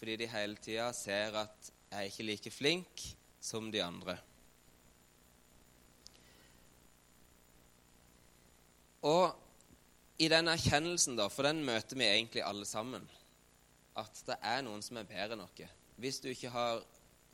fordi 0.00 0.14
de 0.22 0.26
hele 0.32 0.56
tida 0.56 0.86
ser 0.96 1.34
at 1.36 1.66
jeg 1.90 1.98
er 1.98 2.06
ikke 2.08 2.24
like 2.24 2.50
flink 2.54 3.02
som 3.40 3.66
de 3.72 3.82
andre. 3.84 4.14
Og 9.04 9.36
i 10.20 10.28
den 10.28 10.48
erkjennelsen, 10.52 11.16
da, 11.16 11.28
for 11.32 11.48
den 11.48 11.60
møter 11.64 11.96
vi 12.00 12.08
egentlig 12.08 12.44
alle 12.44 12.64
sammen, 12.68 13.04
at 14.00 14.22
det 14.28 14.36
er 14.40 14.64
noen 14.64 14.80
som 14.84 15.00
er 15.00 15.08
bedre 15.08 15.36
enn 15.36 15.44
oss. 15.44 15.76
Hvis 16.00 16.20
du 16.24 16.30
ikke 16.32 16.52
har 16.52 16.80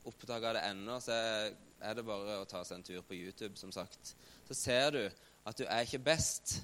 oppdaga 0.07 0.57
det 0.57 0.65
ennå, 0.69 0.99
så 1.03 1.15
er 1.15 1.55
det 1.97 2.05
bare 2.05 2.39
å 2.41 2.47
ta 2.49 2.63
seg 2.65 2.79
en 2.79 2.85
tur 2.87 3.03
på 3.05 3.17
YouTube, 3.17 3.55
som 3.59 3.71
sagt. 3.71 4.15
Så 4.47 4.57
ser 4.57 4.91
du 4.95 5.03
at 5.47 5.59
du 5.59 5.63
er 5.65 5.85
ikke 5.85 6.01
best. 6.09 6.57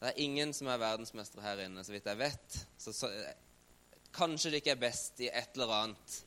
Det 0.00 0.10
er 0.10 0.22
ingen 0.24 0.52
som 0.52 0.68
er 0.68 0.82
verdensmestere 0.82 1.44
her 1.44 1.64
inne, 1.64 1.84
så 1.84 1.94
vidt 1.94 2.08
jeg 2.10 2.20
vet. 2.20 2.58
Så, 2.78 2.92
så, 2.92 3.10
kanskje 4.14 4.52
du 4.52 4.58
ikke 4.60 4.74
er 4.74 4.82
best 4.82 5.20
i 5.24 5.30
et 5.32 5.56
eller 5.56 5.72
annet. 5.74 6.18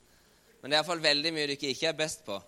Men 0.62 0.72
det 0.72 0.78
er 0.78 0.82
iallfall 0.82 1.04
veldig 1.04 1.34
mye 1.36 1.50
du 1.50 1.54
ikke, 1.56 1.74
ikke 1.76 1.92
er 1.92 2.00
best 2.00 2.26
på. 2.26 2.40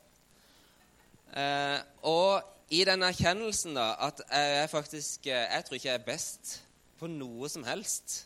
Eh, 1.38 1.77
og 2.09 2.74
i 2.74 2.81
den 2.86 3.05
erkjennelsen 3.05 3.77
da, 3.77 3.91
at 4.07 4.24
jeg 4.25 4.69
faktisk 4.71 5.27
eh, 5.29 5.45
Jeg 5.53 5.65
tror 5.65 5.77
ikke 5.77 5.88
jeg 5.91 6.00
er 6.00 6.07
best 6.07 6.55
på 7.00 7.07
noe 7.12 7.50
som 7.50 7.63
helst. 7.67 8.24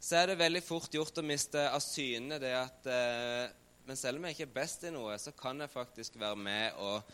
Så 0.00 0.16
er 0.20 0.30
det 0.30 0.40
veldig 0.40 0.62
fort 0.64 0.92
gjort 0.94 1.20
å 1.20 1.24
miste 1.26 1.62
av 1.68 1.82
syne 1.84 2.40
det 2.42 2.52
at 2.56 2.88
eh, 2.90 3.54
Men 3.86 3.98
selv 3.98 4.18
om 4.18 4.26
jeg 4.26 4.34
ikke 4.34 4.48
er 4.48 4.56
best 4.56 4.84
i 4.88 4.90
noe, 4.90 5.14
så 5.22 5.30
kan 5.36 5.62
jeg 5.62 5.70
faktisk 5.70 6.16
være 6.18 6.38
med 6.42 6.78
og 6.82 7.10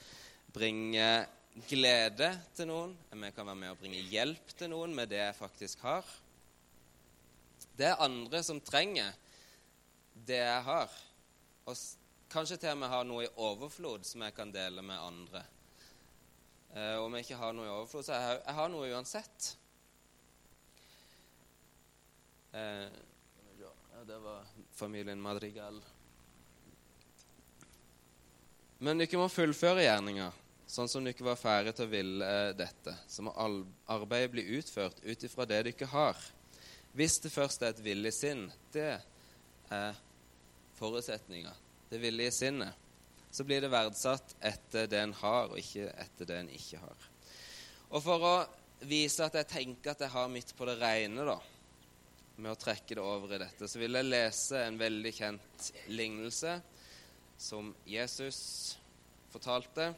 bringe 0.54 1.08
glede 1.68 2.30
til 2.56 2.70
noen. 2.70 2.94
Jeg 3.12 3.34
kan 3.36 3.48
være 3.48 3.60
med 3.60 3.74
å 3.74 3.78
bringe 3.80 4.00
hjelp 4.08 4.54
til 4.56 4.72
noen 4.72 4.94
med 4.96 5.12
det 5.12 5.20
jeg 5.20 5.36
faktisk 5.36 5.84
har. 5.84 6.08
Det 7.76 7.90
er 7.90 8.00
andre 8.04 8.40
som 8.44 8.60
trenger 8.64 9.12
det 10.16 10.40
jeg 10.40 10.64
har. 10.70 10.96
Og 11.68 11.76
kanskje 12.32 12.56
til 12.62 12.72
og 12.72 12.80
med 12.80 12.92
har 12.94 13.04
noe 13.08 13.26
i 13.26 13.32
overflod 13.44 14.08
som 14.08 14.24
jeg 14.24 14.36
kan 14.36 14.52
dele 14.54 14.84
med 14.84 14.96
andre. 14.96 15.44
Eh, 16.72 16.96
om 17.04 17.12
jeg 17.12 17.28
ikke 17.28 17.40
har 17.44 17.52
noe 17.52 17.68
i 17.68 17.74
overflod, 17.76 18.08
så 18.08 18.16
jeg, 18.16 18.44
jeg 18.46 18.60
har 18.62 18.72
noe 18.72 18.92
uansett. 18.96 19.54
Eh, 22.56 22.86
ja, 23.60 23.72
det 24.08 24.22
var 24.24 24.48
familien 24.72 25.20
Madrigal. 25.20 25.84
Men 28.82 28.98
dere 28.98 29.20
må 29.20 29.28
fullføre 29.30 29.84
gjerninga 29.84 30.32
sånn 30.72 30.88
som 30.88 31.04
dere 31.04 31.26
var 31.26 31.36
ferdige 31.38 31.76
til 31.76 31.86
å 31.86 31.92
ville 31.92 32.28
eh, 32.28 32.54
dette, 32.56 32.94
så 33.06 33.22
må 33.22 33.32
arbeidet 33.36 34.32
bli 34.32 34.44
utført 34.56 35.02
ut 35.04 35.26
ifra 35.26 35.46
det 35.46 35.60
dere 35.68 35.88
har. 35.92 36.22
Hvis 36.96 37.18
det 37.22 37.32
først 37.32 37.62
er 37.62 37.74
et 37.74 37.82
villig 37.84 38.12
sinn, 38.16 38.46
det 38.72 38.96
er 39.72 40.00
forutsetninga. 40.78 41.52
Det 41.92 42.00
villige 42.00 42.32
sinnet. 42.34 42.80
Så 43.32 43.46
blir 43.48 43.62
det 43.64 43.70
verdsatt 43.72 44.34
etter 44.44 44.88
det 44.90 44.98
en 45.00 45.14
har, 45.22 45.52
og 45.52 45.60
ikke 45.60 45.86
etter 46.02 46.28
det 46.28 46.40
en 46.40 46.50
ikke 46.52 46.80
har. 46.82 47.06
Og 47.92 48.02
for 48.04 48.26
å 48.28 48.34
vise 48.88 49.24
at 49.24 49.38
jeg 49.40 49.50
tenker 49.52 49.94
at 49.94 50.04
jeg 50.04 50.12
har 50.12 50.32
midt 50.32 50.52
på 50.56 50.68
det 50.68 50.76
rene, 50.80 51.24
da, 51.28 51.38
med 52.36 52.52
å 52.52 52.60
trekke 52.60 52.96
det 52.96 53.04
over 53.04 53.36
i 53.36 53.40
dette, 53.44 53.68
så 53.68 53.80
vil 53.80 53.96
jeg 54.00 54.10
lese 54.10 54.66
en 54.66 54.80
veldig 54.80 55.14
kjent 55.16 55.72
lignelse 55.92 56.58
som 57.40 57.74
Jesus 57.88 58.40
fortalte 59.32 59.92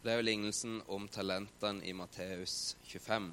det 0.00 0.08
er 0.08 0.16
jo 0.16 0.24
lignelsen 0.24 0.78
om 0.88 1.02
talentene 1.12 1.84
i 1.84 1.92
Matteus 1.92 2.74
25. 2.88 3.26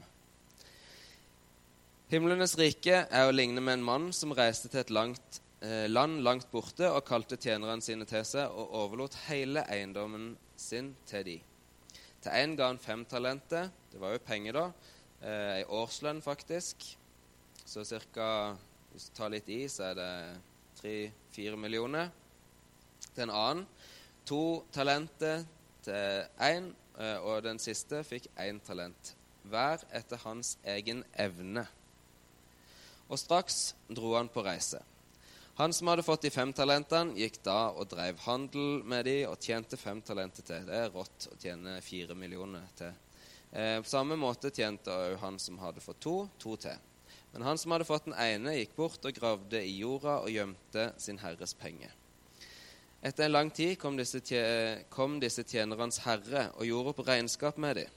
Himlenes 2.12 2.58
rike 2.60 3.06
er 3.08 3.28
å 3.28 3.32
ligne 3.32 3.64
med 3.64 3.78
en 3.78 3.86
mann 3.88 4.08
som 4.12 4.34
reiste 4.36 4.68
til 4.74 4.82
et 4.82 4.92
langt, 4.92 5.40
eh, 5.62 5.88
land 5.88 6.20
langt 6.28 6.50
borte 6.52 6.90
og 6.92 7.06
kalte 7.08 7.40
tjenerne 7.40 7.80
sine 7.82 8.04
til 8.04 8.26
seg 8.28 8.52
og 8.52 8.76
overlot 8.82 9.16
hele 9.30 9.64
eiendommen 9.72 10.34
sin 10.60 10.92
til 11.08 11.24
de. 11.24 11.38
Til 12.20 12.32
én 12.36 12.58
ga 12.60 12.68
han 12.68 12.84
fem 12.84 13.06
talenter. 13.06 13.72
Det 13.92 14.02
var 14.04 14.18
jo 14.18 14.26
penger, 14.28 14.60
da. 14.60 14.72
Eh, 15.22 15.64
årslønn, 15.72 16.22
faktisk. 16.22 16.84
Så 17.66 17.86
ca. 18.14 18.58
Hvis 18.92 19.08
du 19.08 19.16
tar 19.16 19.30
litt 19.30 19.48
i, 19.48 19.68
så 19.72 19.92
er 19.92 19.96
det 19.96 20.42
tre-fire 20.77 21.57
millioner. 21.60 22.12
Til 23.13 23.27
en 23.27 23.34
annen 23.34 23.67
to 24.27 24.63
talenter 24.74 25.46
én, 25.88 26.74
eh, 27.00 27.17
og 27.24 27.43
den 27.43 27.60
siste 27.60 28.03
fikk 28.03 28.27
én 28.38 28.60
talent. 28.60 29.15
Hver 29.48 29.84
etter 29.96 30.19
hans 30.25 30.57
egen 30.65 31.03
evne. 31.13 31.63
Og 33.07 33.19
straks 33.19 33.75
dro 33.88 34.15
han 34.17 34.27
på 34.27 34.43
reise. 34.43 34.81
Han 35.57 35.74
som 35.74 35.88
hadde 35.88 36.03
fått 36.05 36.27
de 36.27 36.29
fem 36.29 36.51
talentene, 36.53 37.15
gikk 37.17 37.39
da 37.46 37.72
og 37.72 37.88
drev 37.89 38.19
handel 38.27 38.84
med 38.86 39.07
de 39.07 39.24
og 39.25 39.39
tjente 39.41 39.77
fem 39.79 40.03
talenter 40.05 40.46
til. 40.46 40.67
Det 40.67 40.75
er 40.75 40.91
rått 40.93 41.29
å 41.31 41.38
tjene 41.41 41.79
fire 41.81 42.13
millioner 42.13 42.67
til. 42.77 42.91
Eh, 43.51 43.79
på 43.81 43.89
samme 43.89 44.19
måte 44.19 44.51
tjente 44.53 44.91
òg 44.91 45.17
han 45.24 45.39
som 45.39 45.57
hadde 45.63 45.81
fått 45.81 46.03
to, 46.03 46.17
to 46.38 46.55
til. 46.62 46.77
Men 47.38 47.46
han 47.46 47.58
som 47.62 47.70
hadde 47.72 47.86
fått 47.86 48.08
den 48.08 48.15
ene, 48.17 48.56
gikk 48.58 48.72
bort 48.74 49.03
og 49.06 49.13
gravde 49.13 49.60
i 49.62 49.75
jorda 49.77 50.15
og 50.24 50.32
gjemte 50.34 50.88
sin 50.98 51.20
herres 51.22 51.51
penger. 51.53 51.91
Etter 53.06 53.27
en 53.27 53.36
lang 53.36 53.51
tid 53.53 53.75
kom 53.77 53.94
disse, 53.94 54.24
kom 54.89 55.20
disse 55.22 55.44
tjenerens 55.46 56.00
herre 56.01 56.48
og 56.56 56.65
gjorde 56.65 56.96
opp 56.96 57.01
regnskap 57.06 57.60
med 57.62 57.77
dem. 57.77 57.91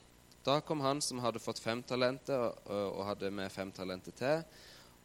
Da 0.44 0.59
kom 0.61 0.82
han 0.85 1.00
som 1.00 1.23
hadde 1.25 1.40
fått 1.40 1.62
fem 1.64 1.80
talenter, 1.80 2.50
og, 2.68 2.99
hadde 3.09 3.30
med 3.32 3.49
fem 3.54 3.73
talenter 3.73 4.12
til, 4.18 4.42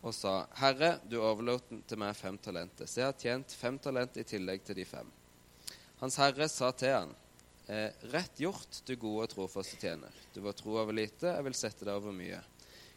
og 0.04 0.12
sa, 0.14 0.34
'Herre, 0.60 1.00
du 1.08 1.16
overlot 1.22 1.72
til 1.88 1.98
meg 1.98 2.12
fem 2.20 2.38
talenter, 2.38 2.86
så 2.92 3.00
jeg 3.00 3.06
har 3.06 3.22
tjent 3.22 3.56
fem 3.56 3.80
talenter 3.80 4.20
i 4.20 4.28
tillegg 4.28 4.66
til 4.66 4.76
de 4.76 4.86
fem.' 4.86 5.14
Hans 6.02 6.20
herre 6.20 6.50
sa 6.50 6.72
til 6.72 6.92
han, 6.92 7.16
eh, 7.70 7.88
'Rett 8.12 8.36
gjort, 8.36 8.84
du 8.86 8.96
gode 8.96 9.24
og 9.24 9.30
trofaste 9.30 9.80
tjener. 9.80 10.12
Du 10.34 10.42
var 10.42 10.52
tro 10.52 10.76
over 10.76 10.92
lite, 10.92 11.32
jeg 11.32 11.44
vil 11.44 11.54
sette 11.54 11.86
deg 11.86 11.96
over 11.96 12.12
mye.' 12.12 12.55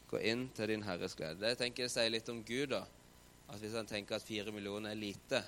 Gå 0.09 0.21
inn 0.25 0.47
til 0.57 0.73
din 0.73 0.85
herres 0.87 1.17
glede. 1.17 1.43
Det 1.43 1.59
tenker 1.61 1.85
jeg 1.85 1.93
sier 1.93 2.13
litt 2.13 2.29
om 2.33 2.41
Gud, 2.47 2.73
da. 2.73 2.85
At 3.49 3.61
hvis 3.61 3.77
han 3.77 3.89
tenker 3.89 4.17
at 4.17 4.25
fire 4.25 4.53
millioner 4.53 4.93
er 4.93 5.01
lite, 5.01 5.41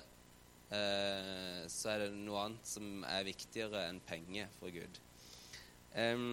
eh, 0.69 1.61
så 1.69 1.93
er 1.93 2.03
det 2.05 2.09
noe 2.17 2.45
annet 2.45 2.69
som 2.69 3.05
er 3.09 3.25
viktigere 3.25 3.87
enn 3.89 4.01
penger 4.05 4.49
for 4.59 4.73
Gud. 4.73 4.99
Eh, 5.97 6.25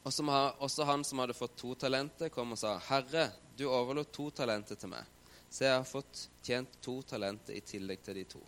og 0.00 0.12
som 0.16 0.30
har, 0.32 0.54
også 0.64 0.86
han 0.88 1.04
som 1.04 1.20
hadde 1.20 1.36
fått 1.36 1.58
to 1.60 1.74
talenter, 1.76 2.30
kom 2.32 2.52
og 2.54 2.58
sa, 2.58 2.78
'Herre, 2.78 3.30
du 3.56 3.66
overlot 3.68 4.12
to 4.12 4.30
talenter 4.30 4.74
til 4.74 4.88
meg, 4.88 5.04
så 5.50 5.64
jeg 5.64 5.76
har 5.76 5.84
fått 5.84 6.28
tjent 6.42 6.80
to 6.80 7.02
talenter 7.02 7.52
i 7.54 7.60
tillegg 7.60 8.02
til 8.02 8.14
de 8.14 8.24
to.' 8.24 8.46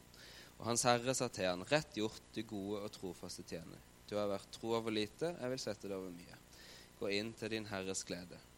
Og 0.61 0.69
hans 0.69 0.85
herre 0.87 1.15
sa 1.15 1.29
til 1.29 1.51
han, 1.51 1.65
'Rett 1.65 1.93
gjort, 1.99 2.23
du 2.33 2.43
gode 2.43 2.81
og 2.85 2.93
trofaste 2.93 3.43
tjener. 3.43 3.81
Du 4.09 4.17
har 4.17 4.29
vært 4.29 4.51
tro 4.53 4.73
over 4.77 4.91
lite, 4.91 5.37
jeg 5.41 5.51
vil 5.51 5.59
sette 5.59 5.89
deg 5.89 5.99
over 5.99 6.11
mye. 6.11 6.39
Gå 7.01 7.11
inn 7.11 7.33
til 7.33 7.51
din 7.51 7.67
herres 7.67 8.05
glede.' 8.05 8.52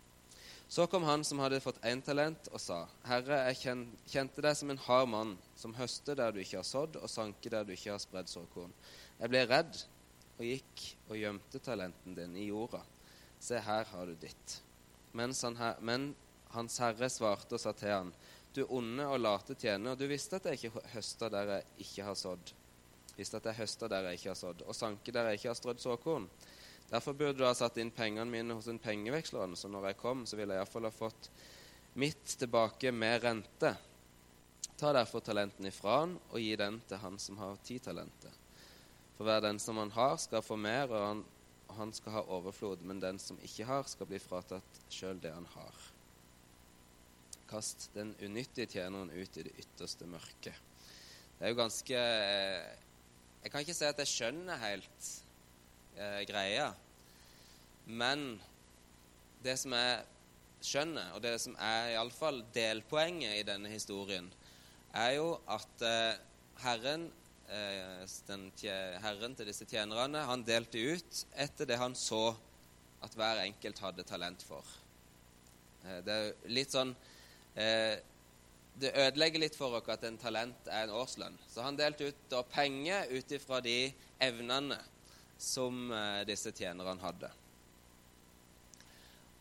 Så 0.68 0.86
kom 0.86 1.02
han 1.02 1.24
som 1.24 1.38
hadde 1.38 1.60
fått 1.60 1.82
én 1.84 2.02
talent, 2.02 2.48
og 2.52 2.60
sa, 2.60 2.86
'Herre, 3.04 3.52
jeg 3.52 3.86
kjente 4.10 4.42
deg 4.42 4.56
som 4.56 4.70
en 4.70 4.78
hard 4.78 5.08
mann, 5.08 5.38
som 5.56 5.74
høster 5.74 6.16
der 6.16 6.32
du 6.32 6.40
ikke 6.40 6.56
har 6.56 6.64
sådd, 6.64 6.96
og 6.96 7.10
sanker 7.10 7.50
der 7.50 7.64
du 7.64 7.72
ikke 7.72 7.90
har 7.92 7.98
spredd 7.98 8.28
såkorn.' 8.28 8.72
Jeg 9.20 9.28
ble 9.28 9.46
redd 9.46 9.84
og 10.38 10.44
gikk 10.44 10.84
og 11.08 11.16
gjemte 11.16 11.60
talenten 11.62 12.14
din 12.14 12.36
i 12.36 12.48
jorda. 12.48 12.80
Se, 13.38 13.58
her 13.60 13.84
har 13.84 14.06
du 14.06 14.14
ditt. 14.14 14.62
Mens 15.12 15.42
han 15.42 15.56
her, 15.56 15.76
men 15.80 16.14
hans 16.54 16.78
herre 16.78 17.10
svarte 17.10 17.54
og 17.54 17.60
sa 17.60 17.72
til 17.72 17.92
han, 17.92 18.12
du 18.54 18.64
onde 18.70 19.06
og 19.06 19.20
late 19.20 19.54
tjener, 19.58 19.96
du 19.98 20.06
visste 20.06 20.38
at 20.38 20.46
jeg 20.46 20.58
ikke 20.58 20.82
høster 20.94 21.30
der 21.30 21.50
jeg 21.56 21.64
ikke 21.86 22.04
har 22.08 22.18
sådd. 22.18 22.52
Visste 23.16 23.38
at 23.38 23.48
jeg 23.50 23.58
høster 23.58 23.90
der 23.90 24.08
jeg 24.08 24.18
ikke 24.18 24.30
har 24.30 24.38
sådd, 24.38 24.62
og 24.66 24.74
sanker 24.74 25.14
der 25.14 25.30
jeg 25.30 25.40
ikke 25.40 25.50
har 25.50 25.58
strødd 25.58 25.82
såkorn. 25.82 26.28
Derfor 26.90 27.16
burde 27.16 27.38
du 27.38 27.46
ha 27.46 27.54
satt 27.56 27.78
inn 27.80 27.90
pengene 27.94 28.30
mine 28.30 28.54
hos 28.54 28.68
en 28.70 28.78
pengeveksler, 28.78 29.54
så 29.56 29.70
når 29.72 29.90
jeg 29.90 30.00
kom, 30.02 30.26
så 30.28 30.38
ville 30.38 30.54
jeg 30.54 30.62
iallfall 30.62 30.88
ha 30.88 30.94
fått 30.94 31.30
mitt 32.00 32.36
tilbake 32.38 32.92
med 32.92 33.22
rente. 33.22 33.74
Ta 34.76 34.92
derfor 34.92 35.22
talenten 35.24 35.66
ifra 35.70 36.00
han 36.02 36.16
og 36.30 36.40
gi 36.42 36.54
den 36.58 36.80
til 36.88 37.00
han 37.02 37.18
som 37.22 37.38
har 37.38 37.58
ti 37.66 37.78
talenter. 37.82 38.34
For 39.14 39.26
hver 39.28 39.44
den 39.44 39.60
som 39.62 39.78
han 39.78 39.92
har, 39.94 40.16
skal 40.18 40.42
få 40.42 40.56
mer, 40.58 40.90
og 40.90 41.06
han, 41.06 41.24
og 41.68 41.74
han 41.78 41.92
skal 41.94 42.16
ha 42.16 42.24
overflod. 42.36 42.82
Men 42.82 43.02
den 43.02 43.20
som 43.22 43.38
ikke 43.46 43.66
har, 43.68 43.86
skal 43.88 44.10
bli 44.10 44.18
fratatt 44.22 44.80
sjøl 44.90 45.22
det 45.22 45.32
han 45.34 45.46
har. 45.54 45.82
Kast 47.50 47.92
den 47.94 48.14
unyttige 48.18 48.66
tjeneren 48.74 49.12
ut 49.14 49.38
i 49.38 49.46
det 49.46 49.54
ytterste 49.62 50.08
mørket. 50.10 50.58
Det 51.38 51.46
er 51.46 51.52
jo 51.52 51.58
ganske 51.58 51.98
eh, 51.98 52.74
Jeg 53.42 53.52
kan 53.52 53.62
ikke 53.64 53.76
si 53.76 53.86
at 53.86 53.98
jeg 54.00 54.10
skjønner 54.10 54.60
helt 54.62 55.08
eh, 55.98 56.20
greia, 56.28 56.72
men 57.86 58.38
det 59.44 59.56
som 59.60 59.74
er 59.76 60.04
skjønnet, 60.64 61.12
og 61.14 61.20
det 61.24 61.34
som 61.42 61.56
er 61.60 61.94
iallfall 61.94 62.40
delpoenget 62.54 63.40
i 63.40 63.44
denne 63.46 63.68
historien, 63.72 64.30
er 64.94 65.16
jo 65.18 65.34
at 65.50 65.84
eh, 65.84 66.14
Herren 66.64 67.08
eh, 67.50 68.06
tje- 68.56 68.98
herren 69.04 69.34
til 69.36 69.50
disse 69.50 69.66
tjenerne, 69.68 70.22
han 70.24 70.44
delte 70.46 70.80
ut 70.94 71.24
etter 71.34 71.68
det 71.68 71.78
han 71.80 71.96
så 71.98 72.30
at 73.04 73.12
hver 73.18 73.42
enkelt 73.42 73.82
hadde 73.84 74.06
talent 74.08 74.42
for. 74.48 74.64
Eh, 75.84 76.00
det 76.06 76.14
er 76.14 76.32
litt 76.48 76.72
sånn 76.72 76.94
eh, 77.60 78.00
Det 78.74 78.90
ødelegger 78.90 79.38
litt 79.38 79.54
for 79.54 79.76
oss 79.78 79.90
at 79.92 80.02
en 80.08 80.16
talent 80.18 80.66
er 80.66 80.88
en 80.88 80.96
årslønn. 80.98 81.36
Så 81.46 81.62
han 81.62 81.76
delte 81.78 82.08
ut 82.08 82.24
da 82.32 82.40
penger 82.42 83.06
ut 83.12 83.34
ifra 83.36 83.60
de 83.62 83.92
evnene 84.18 84.80
som 85.44 85.88
eh, 85.92 86.22
disse 86.28 86.52
tjenerne 86.56 86.96
hadde. 87.02 87.30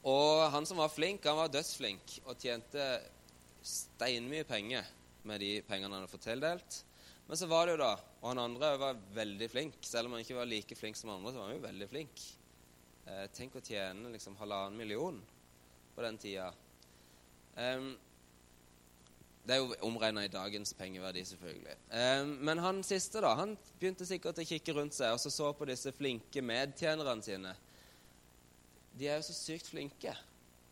Og 0.03 0.43
han 0.51 0.67
som 0.67 0.81
var 0.83 0.91
flink, 0.91 1.23
han 1.23 1.39
var 1.39 1.51
dødsflink 1.51 2.17
og 2.27 2.35
tjente 2.35 2.87
steinmye 3.63 4.43
penger 4.43 4.87
med 5.23 5.39
de 5.39 5.53
pengene 5.63 5.93
han 5.93 6.03
hadde 6.03 6.11
fått 6.11 6.27
tildelt. 6.27 6.79
Men 7.27 7.39
så 7.39 7.47
var 7.47 7.65
det 7.65 7.77
jo 7.77 7.83
da 7.85 7.93
Og 8.19 8.25
han 8.33 8.41
andre 8.43 8.73
var 8.79 8.97
veldig 9.15 9.47
flink. 9.51 9.77
Selv 9.87 10.09
om 10.09 10.15
han 10.15 10.23
ikke 10.25 10.35
var 10.35 10.47
like 10.47 10.75
flink 10.75 10.99
som 10.99 11.11
andre, 11.13 11.31
så 11.31 11.39
var 11.39 11.49
han 11.49 11.57
jo 11.57 11.63
veldig 11.63 11.87
flink. 11.91 12.23
Eh, 13.07 13.25
tenk 13.35 13.55
å 13.59 13.63
tjene 13.63 14.11
liksom 14.13 14.35
halvannen 14.39 14.79
million 14.79 15.17
på 15.95 16.03
den 16.05 16.19
tida. 16.19 16.49
Em, 17.59 17.93
det 19.43 19.55
er 19.55 19.59
jo 19.59 19.75
omregna 19.83 20.23
i 20.23 20.31
dagens 20.31 20.71
pengeverdi, 20.79 21.25
selvfølgelig. 21.27 21.75
Em, 21.99 22.29
men 22.47 22.61
han 22.63 22.77
siste, 22.87 23.19
da, 23.23 23.33
han 23.35 23.57
begynte 23.79 24.07
sikkert 24.07 24.39
å 24.39 24.45
kikke 24.47 24.75
rundt 24.77 24.95
seg 24.95 25.15
og 25.15 25.19
så 25.19 25.31
så 25.33 25.49
på 25.57 25.67
disse 25.67 25.91
flinke 25.95 26.43
medtjenerne 26.45 27.25
sine. 27.25 27.51
De 28.95 29.09
er 29.09 29.19
jo 29.19 29.25
så 29.27 29.35
sykt 29.35 29.67
flinke. 29.73 30.13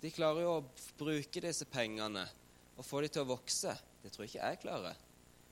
De 0.01 0.13
klarer 0.13 0.45
jo 0.45 0.53
å 0.59 0.63
bruke 0.97 1.43
disse 1.43 1.67
pengene 1.67 2.23
og 2.77 2.87
få 2.87 3.03
de 3.03 3.11
til 3.11 3.25
å 3.25 3.31
vokse. 3.33 3.75
Det 4.01 4.13
tror 4.13 4.25
ikke 4.25 4.39
jeg 4.39 4.61
klarer. 4.63 5.03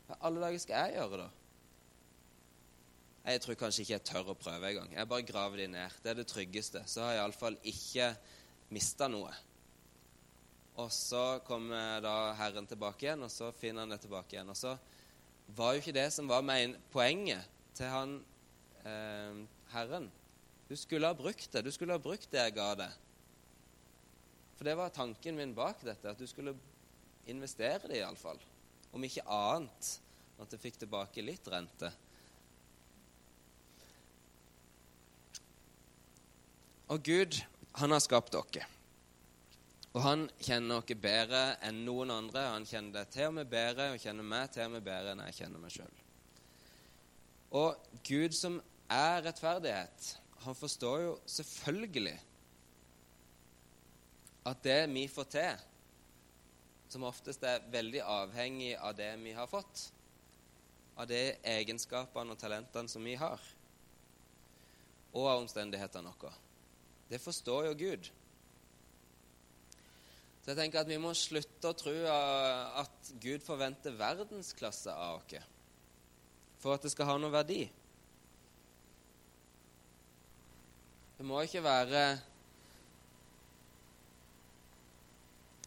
Hva 0.08 0.18
alle 0.26 0.46
dager 0.46 0.64
skal 0.64 0.88
jeg 0.88 0.98
gjøre, 1.02 1.26
da? 1.26 1.30
Jeg 3.30 3.44
tror 3.44 3.60
kanskje 3.60 3.84
ikke 3.84 3.94
jeg 3.98 4.08
tør 4.08 4.32
å 4.32 4.40
prøve 4.40 4.72
engang. 4.72 4.96
Jeg 4.96 5.12
bare 5.12 5.28
graver 5.28 5.62
de 5.62 5.68
ned. 5.76 6.00
Det 6.02 6.14
er 6.14 6.18
det 6.22 6.28
tryggeste. 6.32 6.82
Så 6.88 7.04
har 7.04 7.18
jeg 7.18 7.22
iallfall 7.26 7.60
ikke 7.68 8.14
mista 8.74 9.10
noe. 9.12 9.36
Og 10.80 10.92
så 10.96 11.42
kommer 11.48 12.00
da 12.04 12.32
Herren 12.40 12.68
tilbake 12.70 13.06
igjen, 13.06 13.26
og 13.26 13.32
så 13.34 13.52
finner 13.56 13.84
han 13.84 13.92
det 13.92 14.00
tilbake 14.06 14.36
igjen. 14.38 14.52
Og 14.52 14.58
så 14.58 14.78
var 15.58 15.74
jo 15.74 15.82
ikke 15.82 15.96
det 15.98 16.08
som 16.16 16.30
var 16.30 16.46
poenget 16.94 17.48
til 17.76 17.92
han 17.92 18.16
eh, 18.88 19.42
Herren. 19.74 20.08
Du 20.70 20.76
skulle 20.80 21.10
ha 21.10 21.18
brukt 21.18 21.52
det. 21.52 21.66
Du 21.66 21.72
skulle 21.74 21.98
ha 21.98 22.02
brukt 22.02 22.30
det 22.32 22.46
jeg 22.46 22.56
ga 22.56 22.70
deg. 22.80 22.96
For 24.56 24.68
det 24.68 24.78
var 24.80 24.94
tanken 24.96 25.40
min 25.40 25.56
bak 25.56 25.84
dette, 25.84 26.12
at 26.12 26.20
du 26.20 26.28
skulle 26.28 26.56
investere 27.30 27.90
det 27.90 28.00
iallfall. 28.00 28.40
Om 28.96 29.04
ikke 29.08 29.28
annet, 29.28 29.94
at 30.40 30.52
du 30.52 30.60
fikk 30.62 30.80
tilbake 30.80 31.24
litt 31.26 31.48
rente. 31.52 31.92
Og 36.90 37.04
Gud, 37.06 37.42
han 37.78 37.94
har 37.94 38.02
skapt 38.04 38.34
dere. 38.34 38.79
Og 39.90 40.04
han 40.06 40.28
kjenner 40.38 40.84
oss 40.84 40.98
bedre 41.02 41.44
enn 41.66 41.82
noen 41.86 42.12
andre. 42.14 42.46
Han 42.54 42.68
kjenner 42.70 43.00
deg 43.00 43.14
til 43.14 43.30
og 43.32 43.38
med 43.40 43.50
bedre, 43.50 43.92
og 43.94 44.02
kjenner 44.04 44.28
meg 44.28 44.52
til 44.54 44.68
og 44.68 44.76
med 44.76 44.86
bedre 44.86 45.16
enn 45.16 45.24
jeg 45.30 45.40
kjenner 45.42 45.64
meg 45.64 45.74
sjøl. 45.74 46.02
Og 47.58 48.02
Gud 48.06 48.36
som 48.38 48.60
er 48.94 49.24
rettferdighet, 49.26 50.12
han 50.46 50.58
forstår 50.58 51.02
jo 51.02 51.14
selvfølgelig 51.30 52.18
at 54.50 54.62
det 54.64 54.80
vi 54.94 55.08
får 55.12 55.28
til, 55.34 55.66
som 56.90 57.06
oftest 57.06 57.44
er 57.46 57.66
veldig 57.70 58.02
avhengig 58.06 58.72
av 58.78 58.96
det 58.98 59.12
vi 59.22 59.34
har 59.38 59.50
fått, 59.50 59.90
av 60.98 61.10
de 61.10 61.20
egenskapene 61.48 62.34
og 62.34 62.40
talentene 62.42 62.92
som 62.92 63.04
vi 63.06 63.18
har, 63.20 63.42
og 65.14 65.26
av 65.26 65.44
omstendighetene 65.44 66.14
våre. 66.14 66.34
Det 67.10 67.22
forstår 67.22 67.70
jo 67.72 67.78
Gud. 67.78 68.10
Så 70.40 70.52
jeg 70.52 70.60
tenker 70.62 70.82
at 70.82 70.90
vi 70.90 70.98
må 71.02 71.12
slutte 71.18 71.70
å 71.70 71.78
tro 71.78 71.94
uh, 71.94 72.80
at 72.82 73.12
Gud 73.22 73.44
forventer 73.46 73.98
verdensklasse 74.00 74.94
av 74.94 75.20
oss 75.20 75.50
for 76.60 76.76
at 76.76 76.84
det 76.84 76.92
skal 76.92 77.08
ha 77.08 77.16
noe 77.20 77.32
verdi. 77.32 77.62
Det 81.20 81.28
må 81.28 81.40
ikke 81.44 81.64
være 81.64 82.02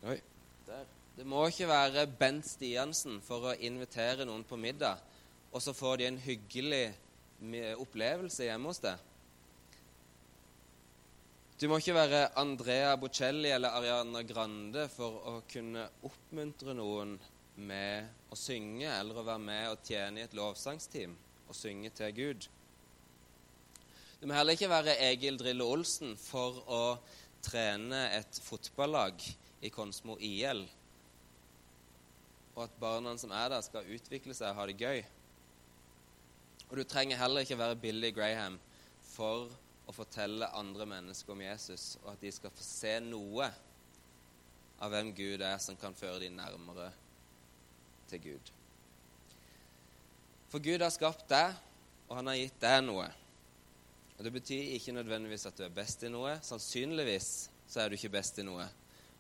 Oi. 0.02 0.18
Der. 0.66 0.87
Det 1.16 1.26
må 1.28 1.44
ikke 1.46 1.68
være 1.68 2.06
Bent 2.18 2.48
Stiansen 2.48 3.20
for 3.22 3.50
å 3.50 3.56
invitere 3.61 4.24
noen 4.26 4.42
på 4.48 4.56
middag, 4.58 4.98
og 5.52 5.62
så 5.62 5.74
får 5.76 6.00
de 6.00 6.08
en 6.08 6.20
hyggelig 6.24 6.87
opplevelse 7.78 8.48
hjemme 8.48 8.72
hos 8.72 8.80
deg. 8.82 9.12
Du 11.62 11.68
må 11.70 11.77
ikke 11.79 11.94
være 11.94 12.20
Andrea 12.40 12.96
Bocelli 12.98 13.53
eller 13.55 13.70
Ariana 13.79 14.25
Grande 14.27 14.88
for 14.90 15.20
å 15.31 15.35
kunne 15.46 15.85
oppmuntre 16.09 16.75
noen 16.75 17.12
med 17.62 18.33
å 18.35 18.38
synge, 18.40 18.88
eller 18.90 19.20
å 19.20 19.22
være 19.22 19.44
med 19.44 19.68
og 19.68 19.85
tjene 19.87 20.18
i 20.18 20.25
et 20.27 20.35
lovsangsteam 20.35 21.14
og 21.46 21.55
synge 21.55 21.92
til 21.94 22.11
Gud. 22.18 22.48
Du 24.18 24.27
må 24.27 24.35
heller 24.35 24.59
ikke 24.59 24.72
være 24.75 24.98
Egil 25.07 25.38
Drille 25.38 25.62
Olsen 25.62 26.18
for 26.18 26.59
å 26.66 26.83
trene 27.46 28.09
et 28.18 28.42
fotballag 28.42 29.22
i 29.62 29.70
Konsmo 29.70 30.18
IL, 30.18 30.66
og 32.57 32.62
at 32.66 32.79
barna 32.83 33.14
som 33.22 33.31
er 33.38 33.55
der, 33.55 33.62
skal 33.62 33.87
utvikle 33.87 34.35
seg 34.35 34.51
og 34.51 34.64
ha 34.64 34.70
det 34.72 34.81
gøy. 34.83 35.05
Og 36.72 36.81
du 36.81 36.88
trenger 36.90 37.22
heller 37.22 37.46
ikke 37.46 37.62
være 37.62 37.85
Billy 37.87 38.11
Graham 38.11 38.59
for 39.14 39.46
å 39.86 39.94
fortelle 39.94 40.50
andre 40.56 40.86
mennesker 40.88 41.34
om 41.34 41.42
Jesus, 41.42 41.96
og 42.02 42.12
at 42.14 42.22
de 42.22 42.32
skal 42.32 42.54
få 42.54 42.64
se 42.64 42.96
noe 43.04 43.48
av 44.82 44.92
hvem 44.92 45.12
Gud 45.14 45.42
er, 45.42 45.58
som 45.62 45.78
kan 45.78 45.94
føre 45.94 46.22
dem 46.24 46.36
nærmere 46.38 46.90
til 48.10 48.22
Gud. 48.22 48.52
For 50.52 50.62
Gud 50.62 50.84
har 50.84 50.92
skapt 50.92 51.28
deg, 51.32 51.54
og 52.08 52.18
han 52.18 52.28
har 52.28 52.38
gitt 52.38 52.58
deg 52.60 52.82
noe. 52.84 53.06
Og 54.18 54.24
Det 54.24 54.32
betyr 54.34 54.74
ikke 54.76 54.94
nødvendigvis 54.94 55.46
at 55.48 55.56
du 55.56 55.64
er 55.64 55.74
best 55.74 56.02
i 56.04 56.10
noe. 56.12 56.36
Sannsynligvis 56.44 57.30
så 57.66 57.80
er 57.80 57.88
du 57.88 57.96
ikke 57.96 58.12
best 58.12 58.38
i 58.38 58.44
noe. 58.46 58.66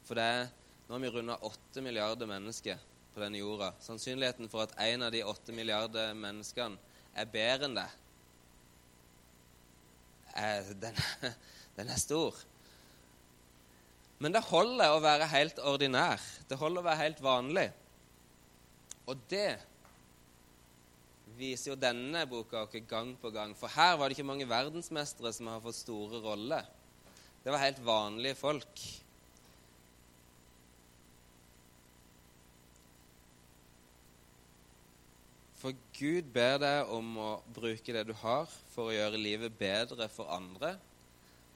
For 0.04 0.18
det 0.18 0.26
er, 0.28 0.50
nå 0.86 0.94
har 0.94 1.02
vi 1.02 1.12
runda 1.14 1.38
åtte 1.48 1.82
milliarder 1.82 2.28
mennesker 2.28 2.78
på 3.14 3.22
denne 3.22 3.40
jorda. 3.40 3.72
Sannsynligheten 3.80 4.50
for 4.52 4.66
at 4.66 4.76
en 4.84 5.06
av 5.06 5.14
de 5.14 5.24
åtte 5.24 5.54
milliarder 5.56 6.12
menneskene 6.14 6.78
er 7.16 7.32
bedre 7.32 7.68
enn 7.68 7.76
deg, 7.76 7.96
er, 10.36 10.72
den, 10.80 10.98
den 11.78 11.92
er 11.92 12.00
stor. 12.00 12.36
Men 14.22 14.34
det 14.34 14.44
holder 14.46 14.94
å 14.94 15.02
være 15.02 15.26
helt 15.32 15.58
ordinær. 15.66 16.22
Det 16.48 16.58
holder 16.60 16.82
å 16.82 16.86
være 16.86 17.02
helt 17.02 17.22
vanlig. 17.24 17.68
Og 19.10 19.18
det 19.30 19.56
viser 21.38 21.72
jo 21.72 21.80
denne 21.80 22.22
boka 22.30 22.62
oss 22.62 22.76
gang 22.88 23.16
på 23.18 23.32
gang. 23.34 23.56
For 23.58 23.72
her 23.72 23.96
var 23.98 24.08
det 24.08 24.18
ikke 24.18 24.28
mange 24.28 24.46
verdensmestere 24.48 25.32
som 25.34 25.50
har 25.50 25.62
fått 25.64 25.80
store 25.80 26.22
roller. 26.22 26.68
Det 27.42 27.50
var 27.50 27.64
helt 27.64 27.80
vanlige 27.82 28.38
folk. 28.38 28.84
For 35.62 35.76
Gud 35.94 36.26
ber 36.34 36.56
deg 36.58 36.88
om 36.90 37.12
å 37.22 37.28
bruke 37.54 37.94
det 37.94 38.02
du 38.08 38.16
har, 38.18 38.48
for 38.72 38.90
å 38.90 38.94
gjøre 38.96 39.20
livet 39.20 39.54
bedre 39.54 40.08
for 40.10 40.32
andre, 40.34 40.72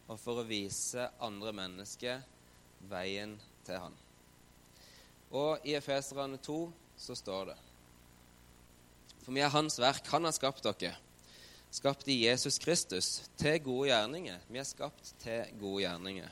og 0.06 0.20
for 0.22 0.38
å 0.38 0.46
vise 0.46 1.08
andre 1.18 1.50
mennesker 1.56 2.20
veien 2.86 3.34
til 3.66 3.80
Han. 3.82 3.96
Og 5.34 5.66
i 5.66 5.74
Efeserane 5.74 6.38
2 6.38 6.60
så 7.02 7.16
står 7.18 7.50
det 7.50 7.56
For 9.24 9.34
vi 9.34 9.42
er 9.42 9.50
Hans 9.50 9.80
verk. 9.82 10.06
Han 10.14 10.30
har 10.30 10.36
skapt 10.38 10.62
dere. 10.62 10.94
Skapt 11.74 12.06
i 12.06 12.20
Jesus 12.22 12.60
Kristus 12.62 13.10
til 13.34 13.58
gode 13.66 13.90
gjerninger. 13.90 14.38
Vi 14.46 14.62
er 14.62 14.70
skapt 14.70 15.16
til 15.18 15.50
gode 15.58 15.82
gjerninger. 15.82 16.30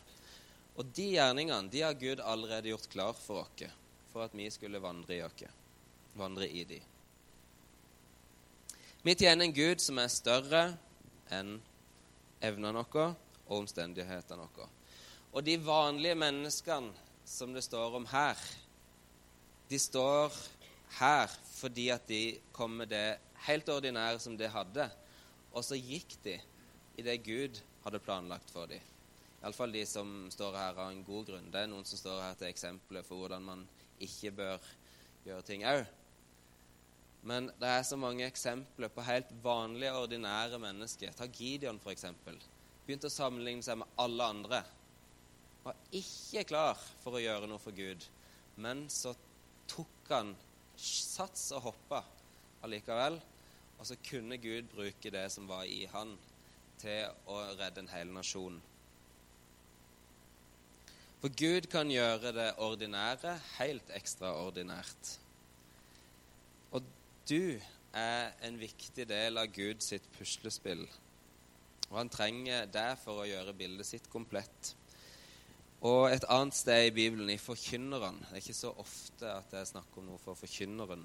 Og 0.79 0.95
de 0.95 1.11
gjerningene 1.17 1.75
de 1.75 1.83
har 1.83 1.99
Gud 1.99 2.23
allerede 2.23 2.71
gjort 2.71 2.91
klar 2.95 3.19
for 3.19 3.43
oss, 3.43 3.67
for 4.15 4.31
at 4.31 4.39
vi 4.39 4.47
skulle 4.55 4.79
vandre 4.79 5.19
i 5.19 5.23
oss. 5.27 5.49
Vandre 6.15 6.47
i 6.47 6.63
de. 6.71 6.85
Vi 9.05 9.15
tjener 9.15 9.45
en 9.45 9.53
Gud 9.53 9.83
som 9.85 9.99
er 10.01 10.09
større 10.09 10.61
enn 11.37 11.59
evnene 12.41 12.81
våre 12.89 13.11
og 13.45 13.59
omstendighetene 13.59 14.47
våre. 14.47 14.69
Og 15.37 15.45
de 15.45 15.59
vanlige 15.61 16.17
menneskene 16.17 16.95
som 17.29 17.53
det 17.53 17.67
står 17.67 17.99
om 17.99 18.07
her, 18.09 18.41
de 19.69 19.77
står 19.77 20.33
her 20.97 21.35
fordi 21.51 21.91
at 21.93 22.09
de 22.09 22.39
kom 22.57 22.79
med 22.81 22.95
det 22.95 23.19
helt 23.45 23.69
ordinære 23.75 24.23
som 24.25 24.39
de 24.41 24.49
hadde, 24.49 24.87
og 25.53 25.67
så 25.69 25.77
gikk 25.77 26.15
de 26.25 26.39
i 26.97 27.05
det 27.05 27.19
Gud 27.27 27.61
hadde 27.85 28.01
planlagt 28.07 28.49
for 28.55 28.73
dem. 28.73 28.81
Iallfall 29.43 29.77
de 29.77 29.83
som 29.85 30.15
står 30.33 30.57
her 30.57 30.81
av 30.81 30.95
en 30.95 31.05
god 31.05 31.29
grunn. 31.29 31.53
Det 31.53 31.61
er 31.61 31.69
noen 31.69 31.85
som 31.85 32.01
står 32.01 32.23
her 32.25 32.41
til 32.41 32.49
eksempler 32.49 33.05
for 33.05 33.21
hvordan 33.21 33.45
man 33.45 33.67
ikke 34.01 34.33
bør 34.41 34.73
gjøre 35.29 35.45
ting 35.45 35.69
òg. 35.69 35.85
Men 37.25 37.49
det 37.57 37.69
er 37.71 37.85
så 37.89 37.97
mange 37.97 38.27
eksempler 38.29 38.91
på 38.93 39.05
helt 39.07 39.31
vanlige, 39.43 39.95
ordinære 39.97 40.59
mennesker. 40.61 41.15
Ta 41.17 41.25
Gideon, 41.33 41.81
f.eks. 41.81 42.05
Begynte 42.85 43.09
å 43.09 43.15
sammenligne 43.15 43.65
seg 43.65 43.79
med 43.81 44.01
alle 44.03 44.27
andre. 44.35 44.61
Var 45.65 45.79
ikke 45.97 46.45
klar 46.51 46.83
for 47.01 47.17
å 47.17 47.23
gjøre 47.23 47.49
noe 47.49 47.63
for 47.63 47.73
Gud. 47.77 48.05
Men 48.61 48.85
så 48.93 49.15
tok 49.71 50.13
han 50.13 50.35
sats 50.77 51.49
og 51.57 51.71
hoppa 51.71 52.03
allikevel. 52.67 53.17
Og 53.79 53.89
så 53.89 53.97
kunne 54.05 54.39
Gud 54.39 54.69
bruke 54.75 55.11
det 55.11 55.25
som 55.33 55.49
var 55.49 55.65
i 55.65 55.87
han, 55.93 56.15
til 56.81 57.09
å 57.31 57.41
redde 57.57 57.81
en 57.81 57.93
hel 57.95 58.13
nasjon. 58.13 58.61
For 61.23 61.33
Gud 61.33 61.71
kan 61.73 61.89
gjøre 61.89 62.35
det 62.37 62.51
ordinære 62.61 63.39
helt 63.57 63.89
ekstraordinært. 63.97 65.15
Du 67.25 67.57
er 67.97 68.33
en 68.45 68.57
viktig 68.61 69.07
del 69.09 69.41
av 69.41 69.49
Guds 69.49 69.95
puslespill. 70.19 70.83
Og 71.89 71.97
han 71.97 72.11
trenger 72.13 72.67
deg 72.69 72.99
for 73.01 73.23
å 73.23 73.29
gjøre 73.29 73.55
bildet 73.57 73.89
sitt 73.89 74.11
komplett. 74.13 74.75
Og 75.85 76.11
et 76.13 76.27
annet 76.29 76.57
sted 76.57 76.91
i 76.91 76.93
Bibelen, 76.97 77.29
i 77.33 77.41
Forkynneren 77.41 78.17
Det 78.23 78.31
er 78.31 78.43
ikke 78.43 78.57
så 78.57 78.71
ofte 78.81 79.29
at 79.29 79.49
det 79.53 79.59
er 79.61 79.69
snakk 79.69 79.97
om 80.01 80.07
noe 80.09 80.21
for 80.21 80.37
Forkynneren, 80.37 81.03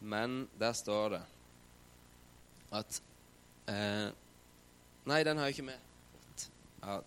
men 0.00 0.36
der 0.60 0.76
står 0.76 1.16
det 1.16 1.22
at 2.76 3.00
eh, 3.68 4.08
Nei, 5.08 5.22
den 5.24 5.40
har 5.40 5.48
jeg 5.48 5.56
ikke 5.56 5.68
med. 5.70 6.46
Ja. 6.84 7.00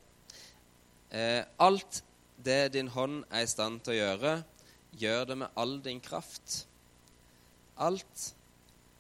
Eh, 1.13 1.41
alt 1.61 2.03
det 2.43 2.73
din 2.73 2.89
hånd 2.89 3.23
er 3.29 3.45
i 3.45 3.49
stand 3.49 3.83
til 3.85 3.93
å 3.93 3.99
gjøre, 4.01 4.37
gjør 4.97 5.27
det 5.29 5.41
med 5.45 5.59
all 5.61 5.77
din 5.85 6.01
kraft. 6.01 6.63
Alt 7.81 8.33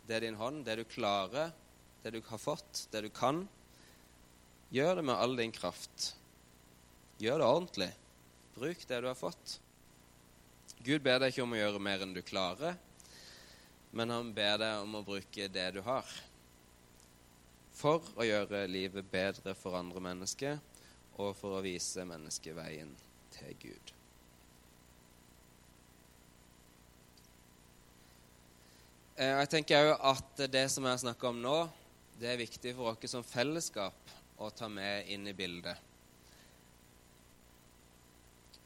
det 0.07 0.17
er 0.17 0.25
din 0.25 0.39
hånd, 0.39 0.63
det 0.65 0.75
du 0.81 0.83
klarer, 0.89 1.53
det 2.03 2.11
du 2.11 2.21
har 2.27 2.41
fått, 2.41 2.87
det 2.91 3.05
du 3.05 3.09
kan. 3.13 3.45
Gjør 4.73 4.95
det 4.99 5.05
med 5.07 5.15
all 5.15 5.35
din 5.37 5.53
kraft. 5.53 6.15
Gjør 7.21 7.39
det 7.39 7.47
ordentlig. 7.47 7.91
Bruk 8.55 8.87
det 8.87 8.99
du 9.01 9.07
har 9.07 9.17
fått. 9.17 9.59
Gud 10.83 11.03
ber 11.05 11.21
deg 11.21 11.31
ikke 11.31 11.45
om 11.45 11.55
å 11.55 11.61
gjøre 11.61 11.79
mer 11.79 12.03
enn 12.03 12.15
du 12.15 12.19
klarer, 12.25 12.75
men 13.95 14.11
han 14.11 14.33
ber 14.35 14.57
deg 14.59 14.83
om 14.83 14.97
å 14.99 15.05
bruke 15.05 15.47
det 15.47 15.69
du 15.77 15.79
har, 15.85 16.09
for 17.73 18.03
å 18.19 18.27
gjøre 18.27 18.65
livet 18.67 19.07
bedre 19.11 19.55
for 19.55 19.77
andre 19.79 20.03
mennesker 20.03 20.59
og 21.21 21.35
for 21.39 21.55
å 21.55 21.63
vise 21.63 22.03
mennesket 22.09 22.57
veien 22.57 22.91
til 23.37 23.55
Gud. 23.61 23.92
Jeg 29.13 29.49
tenker 29.51 29.91
òg 29.91 30.05
at 30.09 30.43
det 30.49 30.63
som 30.73 30.85
jeg 30.89 31.03
snakker 31.03 31.29
om 31.29 31.41
nå, 31.41 31.57
det 32.17 32.31
er 32.31 32.39
viktig 32.39 32.73
for 32.77 32.93
oss 32.93 33.11
som 33.11 33.25
fellesskap 33.25 34.13
å 34.41 34.49
ta 34.49 34.69
med 34.71 35.09
inn 35.13 35.27
i 35.29 35.35
bildet. 35.37 35.77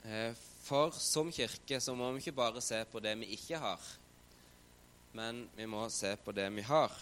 Eh, 0.08 0.32
for 0.64 0.96
som 0.96 1.32
kirke 1.36 1.82
så 1.84 1.96
må 1.96 2.10
vi 2.14 2.24
ikke 2.24 2.38
bare 2.40 2.64
se 2.64 2.80
på 2.88 3.02
det 3.04 3.16
vi 3.20 3.34
ikke 3.36 3.60
har, 3.60 3.84
men 5.18 5.46
vi 5.58 5.68
må 5.68 5.84
se 5.92 6.14
på 6.24 6.32
det 6.36 6.48
vi 6.56 6.64
har. 6.68 6.96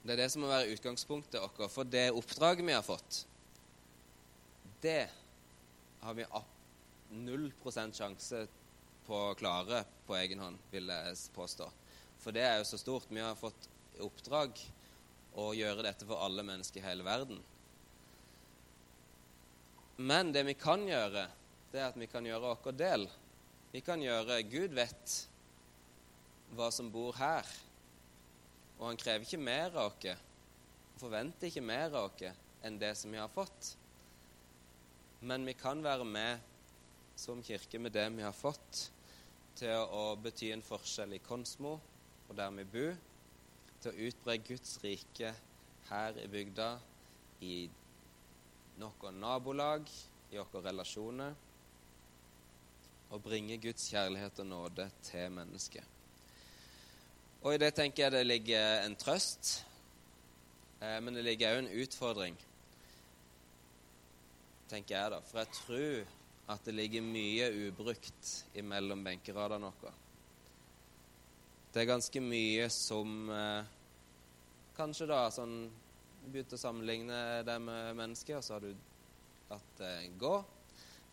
Det 0.00 0.14
er 0.14 0.22
det 0.22 0.30
som 0.32 0.44
må 0.44 0.48
være 0.48 0.72
utgangspunktet 0.72 1.42
vårt 1.42 1.72
for 1.74 1.84
det 1.84 2.06
oppdraget 2.16 2.64
vi 2.64 2.76
har 2.76 2.86
fått. 2.86 3.26
Det 4.80 5.02
har 6.00 6.16
vi 6.16 6.24
null 7.26 7.50
prosent 7.60 7.96
sjanse 7.98 8.46
på 9.08 9.34
klare 9.40 9.82
på 10.06 10.16
egen 10.20 10.42
hånd, 10.42 10.58
vil 10.70 10.90
jeg 10.92 11.16
påstå. 11.32 11.68
For 12.20 12.34
det 12.36 12.42
er 12.44 12.58
jo 12.60 12.66
så 12.68 12.78
stort. 12.80 13.08
Vi 13.08 13.22
har 13.24 13.38
fått 13.38 13.68
i 13.96 14.02
oppdrag 14.04 14.58
å 15.40 15.52
gjøre 15.56 15.84
dette 15.86 16.04
for 16.08 16.20
alle 16.20 16.44
mennesker 16.44 16.82
i 16.82 16.84
hele 16.84 17.06
verden. 17.06 17.40
Men 19.98 20.32
det 20.34 20.44
vi 20.46 20.54
kan 20.58 20.84
gjøre, 20.86 21.24
det 21.72 21.80
er 21.80 21.88
at 21.88 21.96
vi 21.98 22.08
kan 22.10 22.26
gjøre 22.26 22.52
vår 22.60 22.76
del. 22.76 23.08
Vi 23.72 23.80
kan 23.84 24.02
gjøre 24.04 24.42
Gud 24.48 24.76
vet 24.76 25.14
hva 26.58 26.68
som 26.74 26.92
bor 26.92 27.16
her. 27.18 27.48
Og 28.78 28.90
han 28.90 29.00
krever 29.00 29.24
ikke 29.24 29.40
mer 29.40 29.72
av 29.72 29.88
oss. 29.88 30.20
Han 30.92 31.00
forventer 31.00 31.48
ikke 31.48 31.64
mer 31.64 31.96
av 31.96 32.12
oss 32.12 32.44
enn 32.66 32.78
det 32.78 32.92
som 32.98 33.12
vi 33.14 33.20
har 33.20 33.32
fått. 33.32 33.72
Men 35.24 35.48
vi 35.48 35.56
kan 35.58 35.80
være 35.82 36.04
med 36.06 36.44
som 37.18 37.42
kirke 37.42 37.80
med 37.82 37.96
det 37.96 38.06
vi 38.14 38.22
har 38.22 38.36
fått 38.36 38.92
til 39.58 39.74
å 39.74 40.12
bety 40.22 40.52
en 40.54 40.62
forskjell 40.62 41.16
i 41.16 41.22
Konsmo 41.24 41.78
og 42.28 42.36
der 42.36 42.52
vi 42.54 42.64
bor, 42.68 42.96
til 43.82 43.90
å 43.90 44.08
utbre 44.08 44.36
Guds 44.44 44.76
rike 44.82 45.32
her 45.88 46.18
i 46.20 46.26
bygda, 46.30 46.68
i 47.40 47.54
noen 48.78 49.20
nabolag, 49.22 49.88
i 50.30 50.38
våre 50.38 50.62
relasjoner, 50.68 51.36
og 53.08 53.22
bringe 53.24 53.56
Guds 53.62 53.88
kjærlighet 53.88 54.42
og 54.44 54.50
nåde 54.50 54.90
til 55.06 55.32
mennesket. 55.32 55.96
Og 57.40 57.54
i 57.54 57.62
det 57.62 57.72
tenker 57.78 58.04
jeg 58.04 58.12
det 58.12 58.26
ligger 58.26 58.82
en 58.84 58.98
trøst, 58.98 59.62
eh, 60.82 60.98
men 61.00 61.16
det 61.16 61.24
ligger 61.24 61.54
òg 61.54 61.62
en 61.62 61.72
utfordring, 61.82 62.36
tenker 64.68 64.98
jeg 64.98 65.14
da. 65.14 65.22
For 65.24 65.40
jeg 65.40 65.54
tror 65.62 66.17
at 66.48 66.64
det 66.64 66.72
ligger 66.72 67.04
mye 67.04 67.48
ubrukt 67.68 68.30
imellom 68.56 69.02
benkeradene 69.04 69.68
våre. 69.80 69.92
Det 71.72 71.82
er 71.82 71.90
ganske 71.90 72.22
mye 72.24 72.68
som 72.72 73.28
eh, 73.28 73.68
kanskje 74.78 75.10
da 75.10 75.26
sånn 75.32 75.58
begynt 76.28 76.54
å 76.56 76.60
sammenligne 76.60 77.18
det 77.44 77.58
med 77.60 77.98
mennesker, 77.98 78.38
og 78.38 78.46
så 78.46 78.56
har 78.56 78.64
du 78.64 78.72
at 79.52 79.68
det 79.78 79.92
går 80.20 80.42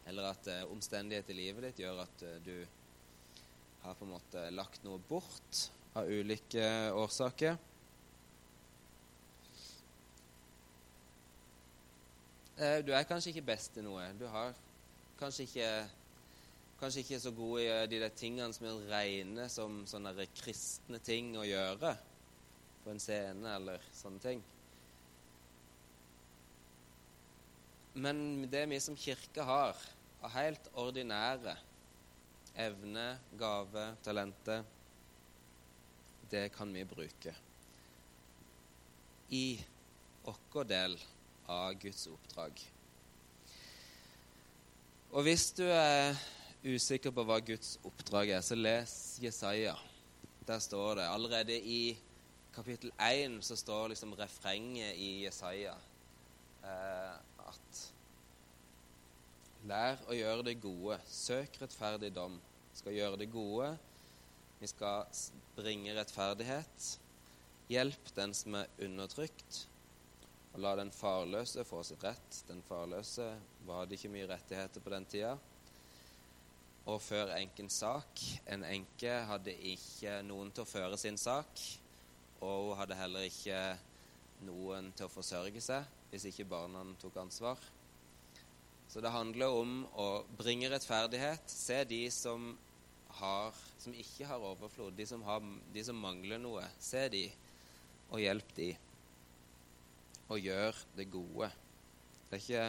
Eller 0.06 0.28
at 0.30 0.48
eh, 0.52 0.64
omstendigheter 0.70 1.34
i 1.34 1.38
livet 1.40 1.64
ditt 1.66 1.80
gjør 1.82 2.04
at 2.04 2.24
eh, 2.28 2.42
du 2.46 2.58
har 3.82 3.96
på 3.98 4.06
en 4.06 4.12
måte 4.14 4.44
lagt 4.54 4.84
noe 4.86 5.00
bort 5.10 5.62
av 5.98 6.10
ulike 6.12 6.66
årsaker. 6.94 7.58
Eh, 12.56 12.78
du 12.86 12.94
er 12.94 13.08
kanskje 13.10 13.34
ikke 13.34 13.48
best 13.50 13.80
i 13.80 13.86
noe. 13.86 14.06
Du 14.20 14.28
har 14.30 14.54
kanskje 15.20 15.46
ikke, 15.48 15.70
kanskje 16.80 17.04
ikke 17.06 17.20
så 17.24 17.32
gode 17.36 17.64
i 17.64 17.70
eh, 17.72 17.86
de 17.92 18.02
der 18.04 18.18
tingene 18.18 18.54
som 18.56 18.68
er 18.70 18.84
rene 18.92 19.48
som 19.52 19.84
sånne 19.90 20.28
kristne 20.36 21.00
ting 21.04 21.34
å 21.40 21.48
gjøre 21.48 21.96
på 22.84 22.94
en 22.94 23.02
scene 23.02 23.56
eller 23.58 23.88
sånne 23.96 24.22
ting. 24.22 24.44
Men 27.96 28.18
det 28.52 28.66
vi 28.68 28.82
som 28.84 28.98
kirke 29.00 29.46
har 29.48 29.80
av 30.20 30.34
helt 30.36 30.68
ordinære 30.76 31.56
evne, 32.60 33.08
gave, 33.40 33.88
talenter, 34.04 34.64
det 36.32 36.50
kan 36.56 36.72
vi 36.74 36.84
bruke 36.88 37.36
i 39.36 39.46
vår 40.26 40.68
del 40.68 40.98
av 41.52 41.74
Guds 41.80 42.08
oppdrag. 42.12 42.75
Og 45.12 45.24
hvis 45.24 45.52
du 45.58 45.64
er 45.68 46.16
usikker 46.66 47.14
på 47.14 47.24
hva 47.28 47.38
Guds 47.46 47.76
oppdrag 47.86 48.34
er, 48.38 48.42
så 48.42 48.58
les 48.58 48.96
Jesaja. 49.24 49.76
Der 50.48 50.60
står 50.60 51.00
det 51.00 51.10
allerede 51.10 51.58
i 51.58 51.98
kapittel 52.56 52.92
1 53.02 53.42
så 53.44 53.56
står 53.60 53.92
liksom 53.92 54.14
refrenget 54.16 54.96
i 54.96 55.26
Jesaja 55.26 55.74
eh, 56.64 57.16
at 57.50 57.82
Lær 59.66 59.98
å 60.06 60.14
gjøre 60.14 60.46
det 60.46 60.60
gode. 60.62 61.00
Søk 61.10 61.58
rettferdig 61.58 62.12
dom. 62.14 62.38
Skal 62.78 62.94
gjøre 62.94 63.18
det 63.18 63.32
gode. 63.34 63.72
Vi 64.60 64.70
skal 64.70 65.08
bringe 65.58 65.96
rettferdighet. 65.98 66.90
Hjelp 67.74 68.12
den 68.16 68.36
som 68.38 68.60
er 68.60 68.70
undertrykt, 68.86 69.64
og 70.56 70.62
la 70.64 70.72
den 70.80 70.92
farløse 70.96 71.66
få 71.68 71.82
sitt 71.84 72.04
rett. 72.06 72.38
Den 72.48 72.62
farløse 72.64 73.26
hadde 73.68 73.98
ikke 73.98 74.12
mye 74.14 74.28
rettigheter 74.30 74.84
på 74.84 74.94
den 74.94 75.08
tida. 75.12 75.34
Og 76.88 77.02
før 77.04 77.34
enkens 77.36 77.82
sak. 77.82 78.22
En 78.48 78.64
enke 78.64 79.18
hadde 79.28 79.52
ikke 79.52 80.22
noen 80.24 80.54
til 80.56 80.64
å 80.64 80.70
føre 80.70 81.00
sin 81.02 81.20
sak, 81.20 81.60
og 82.40 82.70
hun 82.70 82.80
hadde 82.80 83.00
heller 83.00 83.28
ikke 83.28 83.60
noen 84.48 84.94
til 84.96 85.10
å 85.10 85.12
forsørge 85.12 85.64
seg 85.64 85.92
hvis 86.12 86.30
ikke 86.30 86.48
barna 86.48 86.86
tok 87.02 87.18
ansvar. 87.20 87.60
Så 88.88 89.04
det 89.04 89.12
handler 89.12 89.60
om 89.60 89.82
å 90.00 90.08
bringe 90.40 90.70
rettferdighet. 90.72 91.52
Se 91.52 91.82
de 91.90 92.06
som, 92.16 92.54
har, 93.20 93.60
som 93.82 93.92
ikke 93.92 94.30
har 94.30 94.48
overflod, 94.54 94.96
de 94.96 95.10
som, 95.10 95.26
har, 95.28 95.44
de 95.74 95.84
som 95.84 96.00
mangler 96.00 96.40
noe. 96.40 96.64
Se 96.80 97.10
de, 97.12 97.26
og 98.08 98.24
hjelp 98.24 98.56
de. 98.56 98.72
Og 100.30 100.40
gjør 100.42 100.82
det 100.98 101.12
gode. 101.12 101.52
Det 102.30 102.40
er 102.40 102.44
ikke 102.44 102.66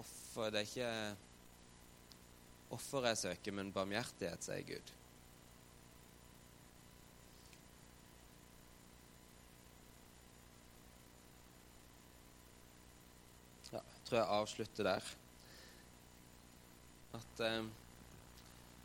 offer 0.00 0.50
Det 0.54 0.60
er 0.60 0.68
ikke 0.68 0.92
offer 2.70 3.06
jeg 3.10 3.18
søker, 3.18 3.54
men 3.56 3.72
barmhjertighet, 3.74 4.44
sier 4.46 4.62
Gud. 4.66 4.92
Ja, 13.70 13.80
jeg 13.80 14.06
tror 14.06 14.18
jeg 14.20 14.36
avslutter 14.38 14.88
der. 14.92 15.10
At 17.18 17.44
eh, 17.46 17.66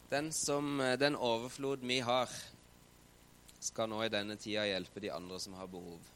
den, 0.09 0.31
som, 0.33 0.79
eh, 0.81 0.97
den 0.99 1.15
overflod 1.15 1.85
vi 1.85 2.01
har, 2.01 2.33
skal 3.61 3.89
nå 3.89 4.01
i 4.05 4.11
denne 4.13 4.37
tida 4.37 4.65
hjelpe 4.69 5.01
de 5.01 5.13
andre 5.13 5.39
som 5.41 5.57
har 5.57 5.69
behov. 5.69 6.14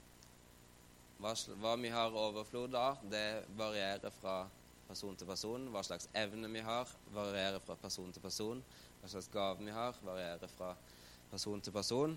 Hva, 1.19 1.34
hva 1.60 1.75
vi 1.75 1.91
har 1.91 2.15
overflod 2.15 2.75
av, 2.79 3.01
det 3.12 3.43
varierer 3.60 4.13
fra 4.21 4.45
person 4.88 5.17
til 5.19 5.27
person. 5.27 5.67
Hva 5.73 5.84
slags 5.86 6.08
evne 6.17 6.49
vi 6.53 6.63
har, 6.63 6.89
varierer 7.13 7.60
fra 7.63 7.75
person 7.79 8.13
til 8.15 8.23
person. 8.23 8.63
Hva 9.01 9.12
slags 9.12 9.29
gave 9.34 9.65
vi 9.65 9.75
har, 9.75 9.99
varierer 10.05 10.51
fra 10.55 10.73
person 11.32 11.62
til 11.62 11.75
person. 11.75 12.15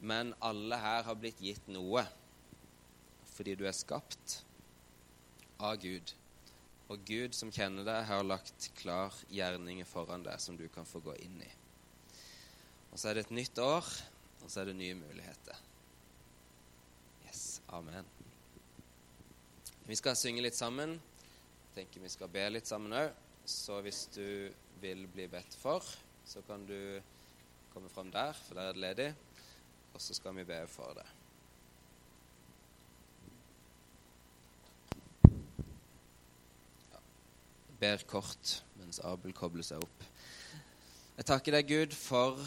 Men 0.00 0.32
alle 0.42 0.78
her 0.80 1.04
har 1.06 1.20
blitt 1.20 1.40
gitt 1.44 1.68
noe 1.72 2.04
fordi 3.34 3.56
du 3.58 3.64
er 3.66 3.74
skapt 3.74 4.44
av 5.58 5.76
Gud. 5.82 6.12
Og 6.92 7.00
Gud 7.08 7.34
som 7.34 7.50
kjenner 7.52 7.86
deg, 7.86 8.04
har 8.06 8.26
lagt 8.26 8.68
klar 8.78 9.14
gjerninger 9.32 9.88
foran 9.88 10.22
deg 10.22 10.38
som 10.42 10.58
du 10.58 10.68
kan 10.70 10.86
få 10.86 11.02
gå 11.02 11.16
inn 11.24 11.40
i. 11.42 11.52
Og 12.92 13.00
så 13.00 13.10
er 13.10 13.18
det 13.18 13.26
et 13.26 13.36
nytt 13.40 13.58
år, 13.58 13.88
og 14.44 14.46
så 14.46 14.62
er 14.62 14.70
det 14.70 14.76
nye 14.78 14.94
muligheter. 14.98 15.58
Amen. 17.68 18.06
Vi 19.86 19.96
skal 19.96 20.16
synge 20.16 20.44
litt 20.44 20.56
sammen. 20.56 20.98
Jeg 20.98 21.74
tenker 21.78 22.04
vi 22.04 22.12
skal 22.12 22.32
be 22.32 22.44
litt 22.52 22.68
sammen 22.68 22.94
òg. 22.96 23.10
Så 23.44 23.80
hvis 23.84 24.06
du 24.14 24.52
vil 24.80 25.04
bli 25.12 25.26
bedt 25.28 25.56
for, 25.60 25.84
så 26.24 26.40
kan 26.46 26.64
du 26.68 27.00
komme 27.74 27.90
fram 27.92 28.12
der, 28.12 28.32
for 28.32 28.56
der 28.56 28.70
er 28.70 28.72
det 28.72 28.84
ledig. 28.86 29.10
Og 29.94 30.00
så 30.00 30.16
skal 30.16 30.36
vi 30.36 30.48
be 30.48 30.62
for 30.68 30.96
det. 30.96 31.06
ber 37.84 38.04
kort 38.08 38.62
mens 38.78 39.00
Abel 39.04 39.34
kobler 39.36 39.64
seg 39.66 39.82
opp. 39.84 40.04
Jeg 41.18 41.26
takker 41.28 41.54
deg, 41.54 41.68
Gud, 41.68 41.96
for 41.96 42.40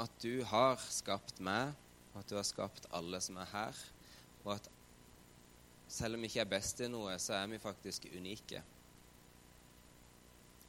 at 0.00 0.14
du 0.22 0.40
har 0.48 0.80
skapt 0.90 1.42
meg, 1.44 1.74
og 2.12 2.20
at 2.20 2.28
du 2.28 2.36
har 2.36 2.46
skapt 2.46 2.88
alle 2.92 3.20
som 3.24 3.38
er 3.40 3.50
her, 3.52 3.82
og 4.44 4.54
at 4.56 4.68
selv 5.92 6.16
om 6.16 6.24
vi 6.24 6.30
ikke 6.30 6.44
er 6.44 6.52
best 6.52 6.80
i 6.80 6.88
noe, 6.88 7.16
så 7.20 7.36
er 7.38 7.50
vi 7.52 7.60
faktisk 7.60 8.06
unike. 8.16 8.62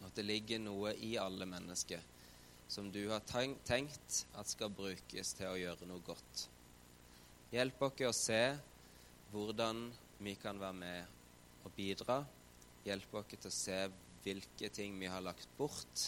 Og 0.01 0.09
at 0.09 0.17
det 0.19 0.25
ligger 0.27 0.59
noe 0.63 0.91
i 0.99 1.13
alle 1.19 1.47
mennesker 1.47 2.03
som 2.67 2.89
du 2.91 3.01
har 3.09 3.21
tenkt 3.27 4.23
at 4.39 4.49
skal 4.49 4.71
brukes 4.73 5.33
til 5.37 5.51
å 5.51 5.59
gjøre 5.59 5.87
noe 5.87 6.03
godt. 6.05 6.47
Hjelp 7.53 7.83
oss 7.85 8.01
å 8.07 8.13
se 8.17 8.43
hvordan 9.33 9.85
vi 10.23 10.33
kan 10.41 10.59
være 10.59 10.77
med 10.77 11.19
og 11.63 11.75
bidra 11.75 12.23
Hjelp 12.83 13.13
oss 13.15 13.29
til 13.31 13.47
å 13.47 13.53
se 13.55 13.77
hvilke 14.23 14.69
ting 14.73 14.97
vi 14.99 15.07
har 15.07 15.23
lagt 15.23 15.47
bort 15.57 16.07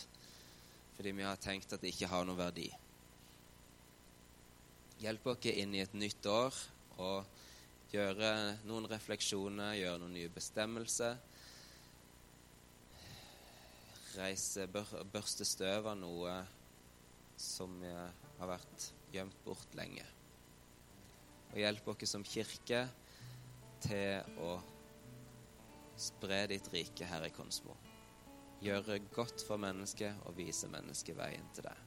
fordi 0.95 1.11
vi 1.15 1.23
har 1.27 1.39
tenkt 1.39 1.73
at 1.75 1.81
det 1.83 1.91
ikke 1.91 2.07
har 2.07 2.23
noen 2.23 2.39
verdi. 2.39 2.69
Hjelp 5.03 5.27
oss 5.27 5.47
inn 5.51 5.75
i 5.75 5.81
et 5.83 5.95
nytt 5.97 6.25
år 6.31 6.55
og 7.03 7.41
gjøre 7.91 8.29
noen 8.67 8.87
refleksjoner, 8.89 9.75
gjøre 9.79 10.01
noen 10.01 10.15
nye 10.15 10.31
bestemmelser. 10.31 11.17
Reise, 14.15 14.67
bør, 14.71 14.93
børste 15.11 15.47
støv 15.47 15.89
av 15.91 15.97
noe 15.99 16.37
som 17.39 17.81
har 18.39 18.53
vært 18.55 18.91
gjemt 19.11 19.41
bort 19.43 19.75
lenge. 19.75 20.05
Og 21.51 21.59
hjelp 21.59 21.91
oss 21.91 22.07
som 22.15 22.23
kirke 22.23 22.85
til 23.83 24.39
å 24.39 24.55
Spre 25.95 26.41
ditt 26.51 26.67
rike 26.73 27.07
her 27.07 27.23
i 27.23 27.31
Konsmo. 27.31 27.75
Gjøre 28.63 28.99
godt 29.15 29.45
for 29.47 29.61
mennesket 29.61 30.27
og 30.27 30.35
vise 30.35 30.67
mennesket 30.71 31.15
veien 31.15 31.47
til 31.55 31.69
deg. 31.69 31.85